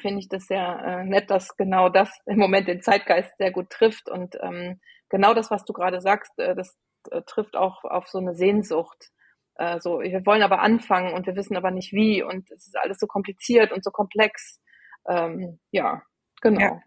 [0.00, 3.70] finde ich das sehr äh, nett, dass genau das im Moment den Zeitgeist sehr gut
[3.70, 6.76] trifft und ähm, genau das, was du gerade sagst, äh, das
[7.10, 9.10] äh, trifft auch auf so eine Sehnsucht
[9.56, 12.76] äh, so, wir wollen aber anfangen und wir wissen aber nicht wie und es ist
[12.76, 14.60] alles so kompliziert und so komplex.
[15.08, 16.02] Ähm, ja,
[16.42, 16.60] genau.
[16.60, 16.82] Ja.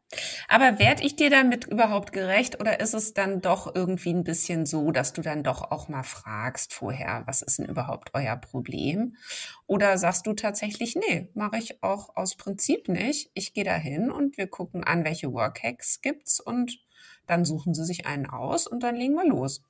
[0.47, 4.67] Aber werde ich dir damit überhaupt gerecht oder ist es dann doch irgendwie ein bisschen
[4.67, 9.15] so, dass du dann doch auch mal fragst vorher, was ist denn überhaupt euer Problem?
[9.65, 13.31] Oder sagst du tatsächlich, nee, mache ich auch aus Prinzip nicht.
[13.33, 16.79] Ich gehe da hin und wir gucken an, welche Workhacks gibt's und
[17.27, 19.63] dann suchen sie sich einen aus und dann legen wir los.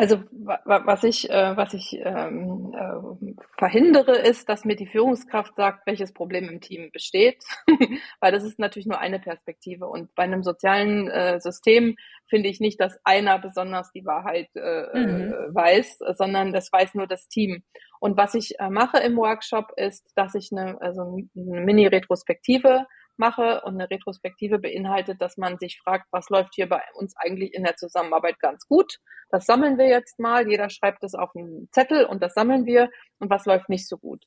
[0.00, 5.88] Also was ich, äh, was ich ähm, äh, verhindere, ist, dass mir die Führungskraft sagt,
[5.88, 7.42] welches Problem im Team besteht,
[8.20, 9.88] weil das ist natürlich nur eine Perspektive.
[9.88, 11.96] Und bei einem sozialen äh, System
[12.28, 15.32] finde ich nicht, dass einer besonders die Wahrheit äh, mhm.
[15.32, 17.64] Äh, weiß, sondern das weiß nur das Team.
[17.98, 22.86] Und was ich äh, mache im Workshop ist, dass ich eine, also eine Mini-Retrospektive
[23.18, 27.54] mache und eine Retrospektive beinhaltet, dass man sich fragt, was läuft hier bei uns eigentlich
[27.54, 28.98] in der Zusammenarbeit ganz gut.
[29.30, 30.48] Das sammeln wir jetzt mal.
[30.48, 32.90] Jeder schreibt es auf einen Zettel und das sammeln wir.
[33.18, 34.24] Und was läuft nicht so gut?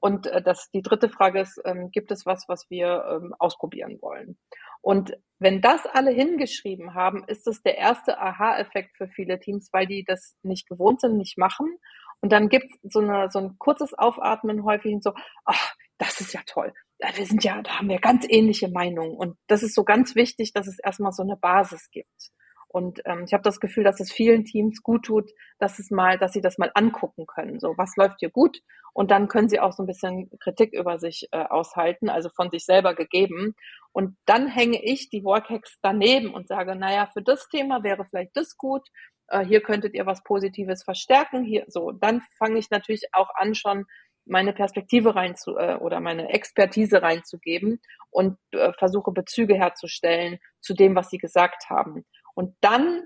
[0.00, 3.98] Und äh, das, die dritte Frage ist, ähm, gibt es was, was wir ähm, ausprobieren
[4.02, 4.36] wollen?
[4.80, 9.86] Und wenn das alle hingeschrieben haben, ist es der erste Aha-Effekt für viele Teams, weil
[9.86, 11.78] die das nicht gewohnt sind, nicht machen.
[12.20, 15.12] Und dann gibt es so, eine, so ein kurzes Aufatmen häufig und so,
[15.44, 16.72] ach, das ist ja toll
[17.14, 19.16] wir sind ja, da haben wir ganz ähnliche Meinungen.
[19.16, 22.30] Und das ist so ganz wichtig, dass es erstmal so eine Basis gibt.
[22.68, 26.18] Und ähm, ich habe das Gefühl, dass es vielen Teams gut tut, dass es mal,
[26.18, 27.60] dass sie das mal angucken können.
[27.60, 28.60] So, was läuft hier gut?
[28.94, 32.50] Und dann können sie auch so ein bisschen Kritik über sich äh, aushalten, also von
[32.50, 33.54] sich selber gegeben.
[33.92, 38.36] Und dann hänge ich die Workhacks daneben und sage, naja, für das Thema wäre vielleicht
[38.36, 38.88] das gut.
[39.28, 41.44] Äh, hier könntet ihr was Positives verstärken.
[41.44, 43.84] Hier, so, dann fange ich natürlich auch an, schon
[44.24, 47.80] meine Perspektive rein zu äh, oder meine Expertise reinzugeben
[48.10, 52.04] und äh, versuche Bezüge herzustellen zu dem, was sie gesagt haben.
[52.34, 53.04] Und dann,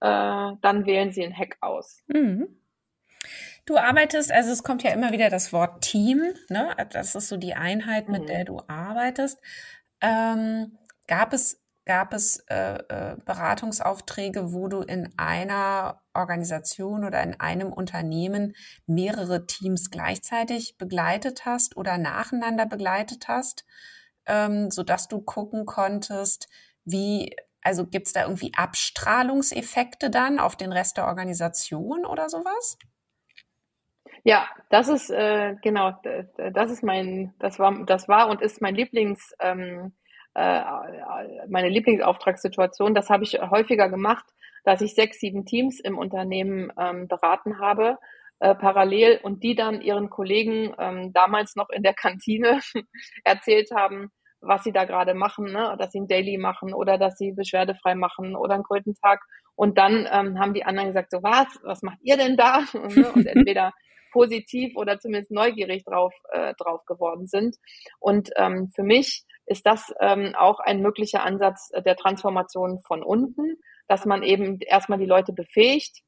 [0.00, 2.02] äh, dann wählen sie ein Hack aus.
[2.08, 2.60] Mhm.
[3.64, 6.76] Du arbeitest, also es kommt ja immer wieder das Wort Team, ne?
[6.90, 8.26] Das ist so die Einheit, mit mhm.
[8.26, 9.40] der du arbeitest.
[10.00, 17.40] Ähm, gab es gab es äh, äh, Beratungsaufträge, wo du in einer Organisation oder in
[17.40, 18.54] einem Unternehmen
[18.86, 23.64] mehrere Teams gleichzeitig begleitet hast oder nacheinander begleitet hast,
[24.26, 26.48] ähm, sodass du gucken konntest,
[26.84, 32.78] wie, also gibt es da irgendwie Abstrahlungseffekte dann auf den Rest der Organisation oder sowas?
[34.24, 35.92] Ja, das ist äh, genau,
[36.52, 39.92] das ist mein, das war, das war und ist mein Lieblings ähm,
[40.36, 40.62] äh,
[41.48, 42.94] meine Lieblingsauftragssituation.
[42.94, 44.24] Das habe ich häufiger gemacht,
[44.64, 47.96] dass ich sechs, sieben Teams im Unternehmen ähm, beraten habe,
[48.40, 52.60] äh, parallel und die dann ihren Kollegen ähm, damals noch in der Kantine
[53.24, 54.10] erzählt haben,
[54.40, 55.74] was sie da gerade machen, ne?
[55.78, 59.20] dass sie ein Daily machen oder dass sie beschwerdefrei machen oder einen Krötentag.
[59.54, 62.62] Und dann ähm, haben die anderen gesagt, so was, was macht ihr denn da?
[62.74, 63.12] Und, ne?
[63.12, 63.72] und entweder
[64.12, 67.56] positiv oder zumindest neugierig drauf, äh, drauf geworden sind.
[67.98, 73.56] Und ähm, für mich ist das ähm, auch ein möglicher Ansatz der Transformation von unten,
[73.88, 76.02] dass man eben erstmal die Leute befähigt,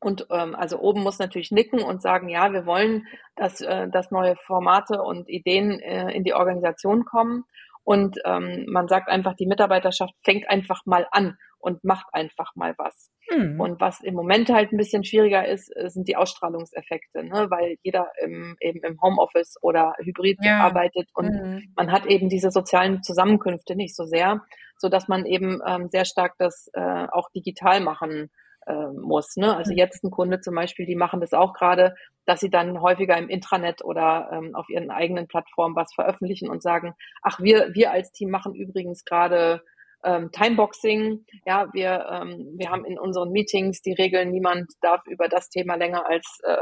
[0.00, 4.10] und ähm, also oben muss natürlich nicken und sagen, ja, wir wollen, dass, äh, dass
[4.10, 7.44] neue Formate und Ideen äh, in die Organisation kommen.
[7.82, 12.74] Und ähm, man sagt einfach, die Mitarbeiterschaft fängt einfach mal an und macht einfach mal
[12.78, 13.10] was.
[13.28, 13.60] Mhm.
[13.60, 17.48] Und was im Moment halt ein bisschen schwieriger ist, äh, sind die Ausstrahlungseffekte, ne?
[17.50, 20.58] weil jeder im, eben im Homeoffice oder Hybrid ja.
[20.58, 21.72] arbeitet und mhm.
[21.74, 24.42] man hat eben diese sozialen Zusammenkünfte nicht so sehr,
[24.78, 28.30] so dass man eben ähm, sehr stark das äh, auch digital machen
[28.66, 29.34] äh, muss.
[29.34, 29.56] Ne?
[29.56, 29.78] Also mhm.
[29.78, 31.96] jetzt ein Kunde zum Beispiel, die machen das auch gerade,
[32.26, 36.62] dass sie dann häufiger im Intranet oder ähm, auf ihren eigenen Plattformen was veröffentlichen und
[36.62, 39.62] sagen, ach, wir, wir als Team machen übrigens gerade
[40.06, 41.26] ähm, Timeboxing.
[41.44, 45.74] Ja, wir, ähm, wir haben in unseren Meetings die Regeln, niemand darf über das Thema
[45.74, 46.56] länger als äh,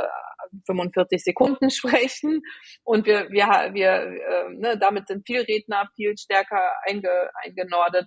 [0.67, 2.43] 45 Sekunden sprechen.
[2.83, 7.11] Und wir, wir, wir äh, ne, damit sind viel Redner viel stärker einge,
[7.43, 8.07] eingenordet.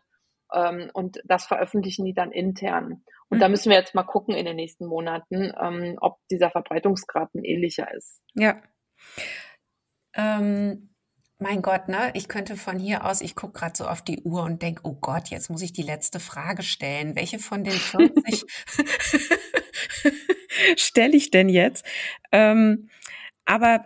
[0.53, 3.03] Ähm, und das veröffentlichen die dann intern.
[3.29, 3.41] Und mhm.
[3.41, 7.43] da müssen wir jetzt mal gucken in den nächsten Monaten, ähm, ob dieser Verbreitungsgrad ein
[7.43, 8.21] ähnlicher ist.
[8.33, 8.61] Ja.
[10.15, 10.95] Ähm,
[11.39, 12.11] mein Gott, ne?
[12.13, 14.93] Ich könnte von hier aus, ich gucke gerade so auf die Uhr und denke, oh
[14.93, 17.15] Gott, jetzt muss ich die letzte Frage stellen.
[17.15, 18.45] Welche von den 40
[20.77, 21.85] stelle ich denn jetzt?
[22.31, 22.89] Ähm,
[23.45, 23.85] aber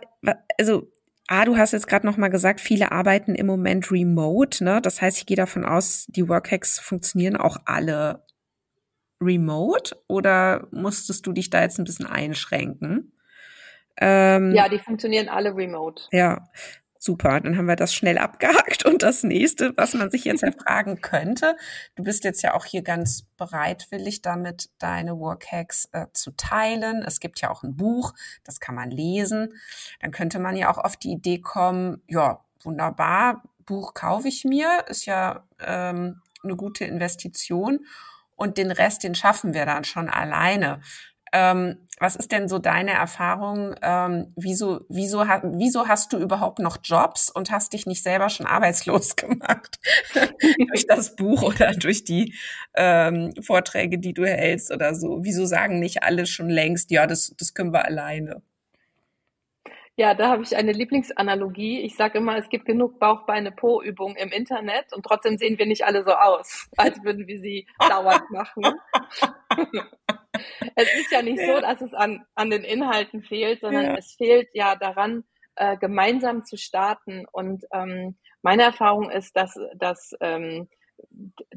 [0.58, 0.90] also
[1.28, 4.62] Ah, du hast jetzt gerade noch mal gesagt, viele arbeiten im Moment remote.
[4.62, 4.82] Ne?
[4.82, 8.26] Das heißt, ich gehe davon aus, die Workhacks funktionieren auch alle
[9.18, 13.16] remote oder musstest du dich da jetzt ein bisschen einschränken?
[13.98, 16.02] Ähm, ja, die funktionieren alle remote.
[16.12, 16.44] Ja,
[17.02, 17.40] super.
[17.40, 18.84] Dann haben wir das schnell abgehakt.
[18.84, 21.56] Und das nächste, was man sich jetzt erfragen könnte,
[21.96, 27.02] du bist jetzt ja auch hier ganz bereitwillig damit, deine Workhacks äh, zu teilen.
[27.04, 29.54] Es gibt ja auch ein Buch, das kann man lesen.
[30.00, 34.84] Dann könnte man ja auch auf die Idee kommen, ja, wunderbar, Buch kaufe ich mir,
[34.88, 37.80] ist ja ähm, eine gute Investition
[38.36, 40.80] und den Rest, den schaffen wir dann schon alleine.
[41.32, 43.74] Ähm, was ist denn so deine Erfahrung?
[43.80, 48.46] Ähm, wieso, wieso, wieso hast du überhaupt noch Jobs und hast dich nicht selber schon
[48.46, 49.78] arbeitslos gemacht
[50.68, 52.34] durch das Buch oder durch die
[52.74, 55.20] ähm, Vorträge, die du hältst oder so?
[55.22, 58.42] Wieso sagen nicht alle schon längst, ja, das, das können wir alleine?
[59.96, 61.80] Ja, da habe ich eine Lieblingsanalogie.
[61.82, 66.02] Ich sage immer, es gibt genug Bauch-Beine-Po-Übungen im Internet und trotzdem sehen wir nicht alle
[66.02, 68.64] so aus, als würden wir sie dauernd machen.
[70.76, 73.96] Es ist ja nicht so, dass es an, an den Inhalten fehlt, sondern ja.
[73.96, 75.24] es fehlt ja daran,
[75.56, 77.26] äh, gemeinsam zu starten.
[77.30, 80.68] Und ähm, meine Erfahrung ist, dass, dass ähm,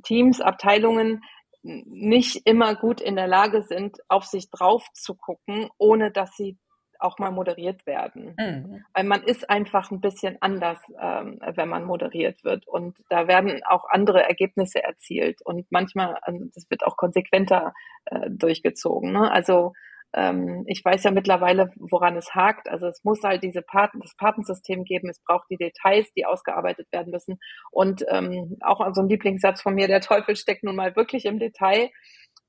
[0.03, 1.23] Teams, Abteilungen
[1.61, 6.57] nicht immer gut in der Lage sind, auf sich drauf zu gucken, ohne dass sie
[6.99, 8.35] auch mal moderiert werden.
[8.37, 8.83] Mhm.
[8.93, 12.67] Weil man ist einfach ein bisschen anders, ähm, wenn man moderiert wird.
[12.67, 15.41] Und da werden auch andere Ergebnisse erzielt.
[15.43, 17.73] Und manchmal, ähm, das wird auch konsequenter
[18.05, 19.11] äh, durchgezogen.
[19.11, 19.31] Ne?
[19.31, 19.73] Also
[20.15, 22.69] ähm, ich weiß ja mittlerweile, woran es hakt.
[22.69, 25.09] Also es muss halt diese Paten, das Patensystem geben.
[25.09, 27.37] Es braucht die Details, die ausgearbeitet werden müssen.
[27.71, 31.39] Und ähm, auch so ein Lieblingssatz von mir, der Teufel steckt nun mal wirklich im
[31.39, 31.89] Detail.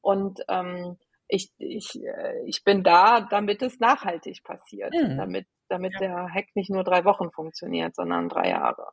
[0.00, 0.96] Und ähm,
[1.28, 5.16] ich, ich, äh, ich bin da, damit es nachhaltig passiert, mhm.
[5.16, 6.00] damit, damit ja.
[6.00, 8.86] der Hack nicht nur drei Wochen funktioniert, sondern drei Jahre.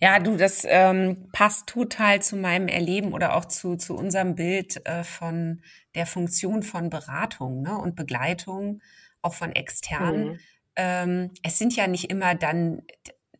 [0.00, 4.84] Ja, du, das ähm, passt total zu meinem Erleben oder auch zu, zu unserem Bild
[4.86, 5.62] äh, von
[5.94, 8.82] der Funktion von Beratung ne, und Begleitung,
[9.22, 10.24] auch von externen.
[10.24, 10.38] Mhm.
[10.76, 12.82] Ähm, es sind ja nicht immer dann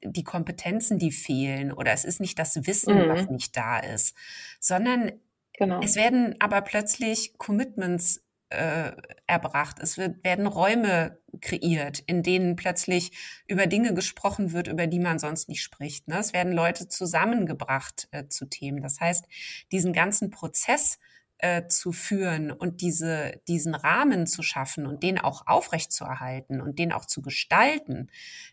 [0.03, 3.09] die Kompetenzen, die fehlen oder es ist nicht das Wissen, mhm.
[3.09, 4.15] was nicht da ist,
[4.61, 5.13] sondern
[5.57, 5.81] Genau.
[5.83, 8.93] Es werden aber plötzlich Commitments äh,
[9.27, 9.79] erbracht.
[9.81, 13.13] Es wird, werden Räume kreiert, in denen plötzlich
[13.49, 16.09] über Dinge gesprochen wird, über die man sonst nicht spricht.
[16.09, 16.19] Ne?
[16.19, 18.81] Es werden Leute zusammengebracht äh, zu Themen.
[18.81, 19.25] Das heißt,
[19.73, 20.99] diesen ganzen Prozess
[21.39, 26.93] äh, zu führen und diese, diesen Rahmen zu schaffen und den auch aufrechtzuerhalten und den
[26.93, 28.09] auch zu gestalten,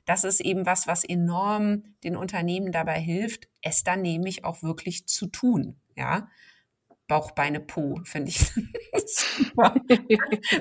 [0.06, 5.08] das ist eben was, was enorm den Unternehmen dabei hilft, es dann nämlich auch wirklich
[5.08, 5.80] zu tun.
[5.96, 6.30] Ja,
[7.12, 8.40] Bauch, Beine, Po, finde ich
[9.06, 9.76] super.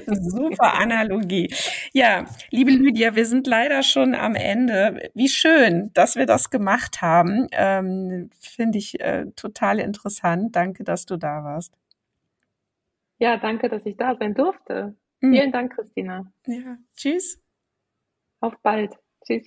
[0.09, 1.49] super Analogie.
[1.93, 5.13] Ja, liebe Lydia, wir sind leider schon am Ende.
[5.15, 7.47] Wie schön, dass wir das gemacht haben.
[7.53, 10.57] Ähm, finde ich äh, total interessant.
[10.57, 11.73] Danke, dass du da warst.
[13.21, 14.97] Ja, danke, dass ich da sein durfte.
[15.21, 15.33] Mhm.
[15.33, 16.33] Vielen Dank, Christina.
[16.49, 17.41] Ja, tschüss.
[18.41, 18.99] Auf bald.
[19.25, 19.47] Tschüss.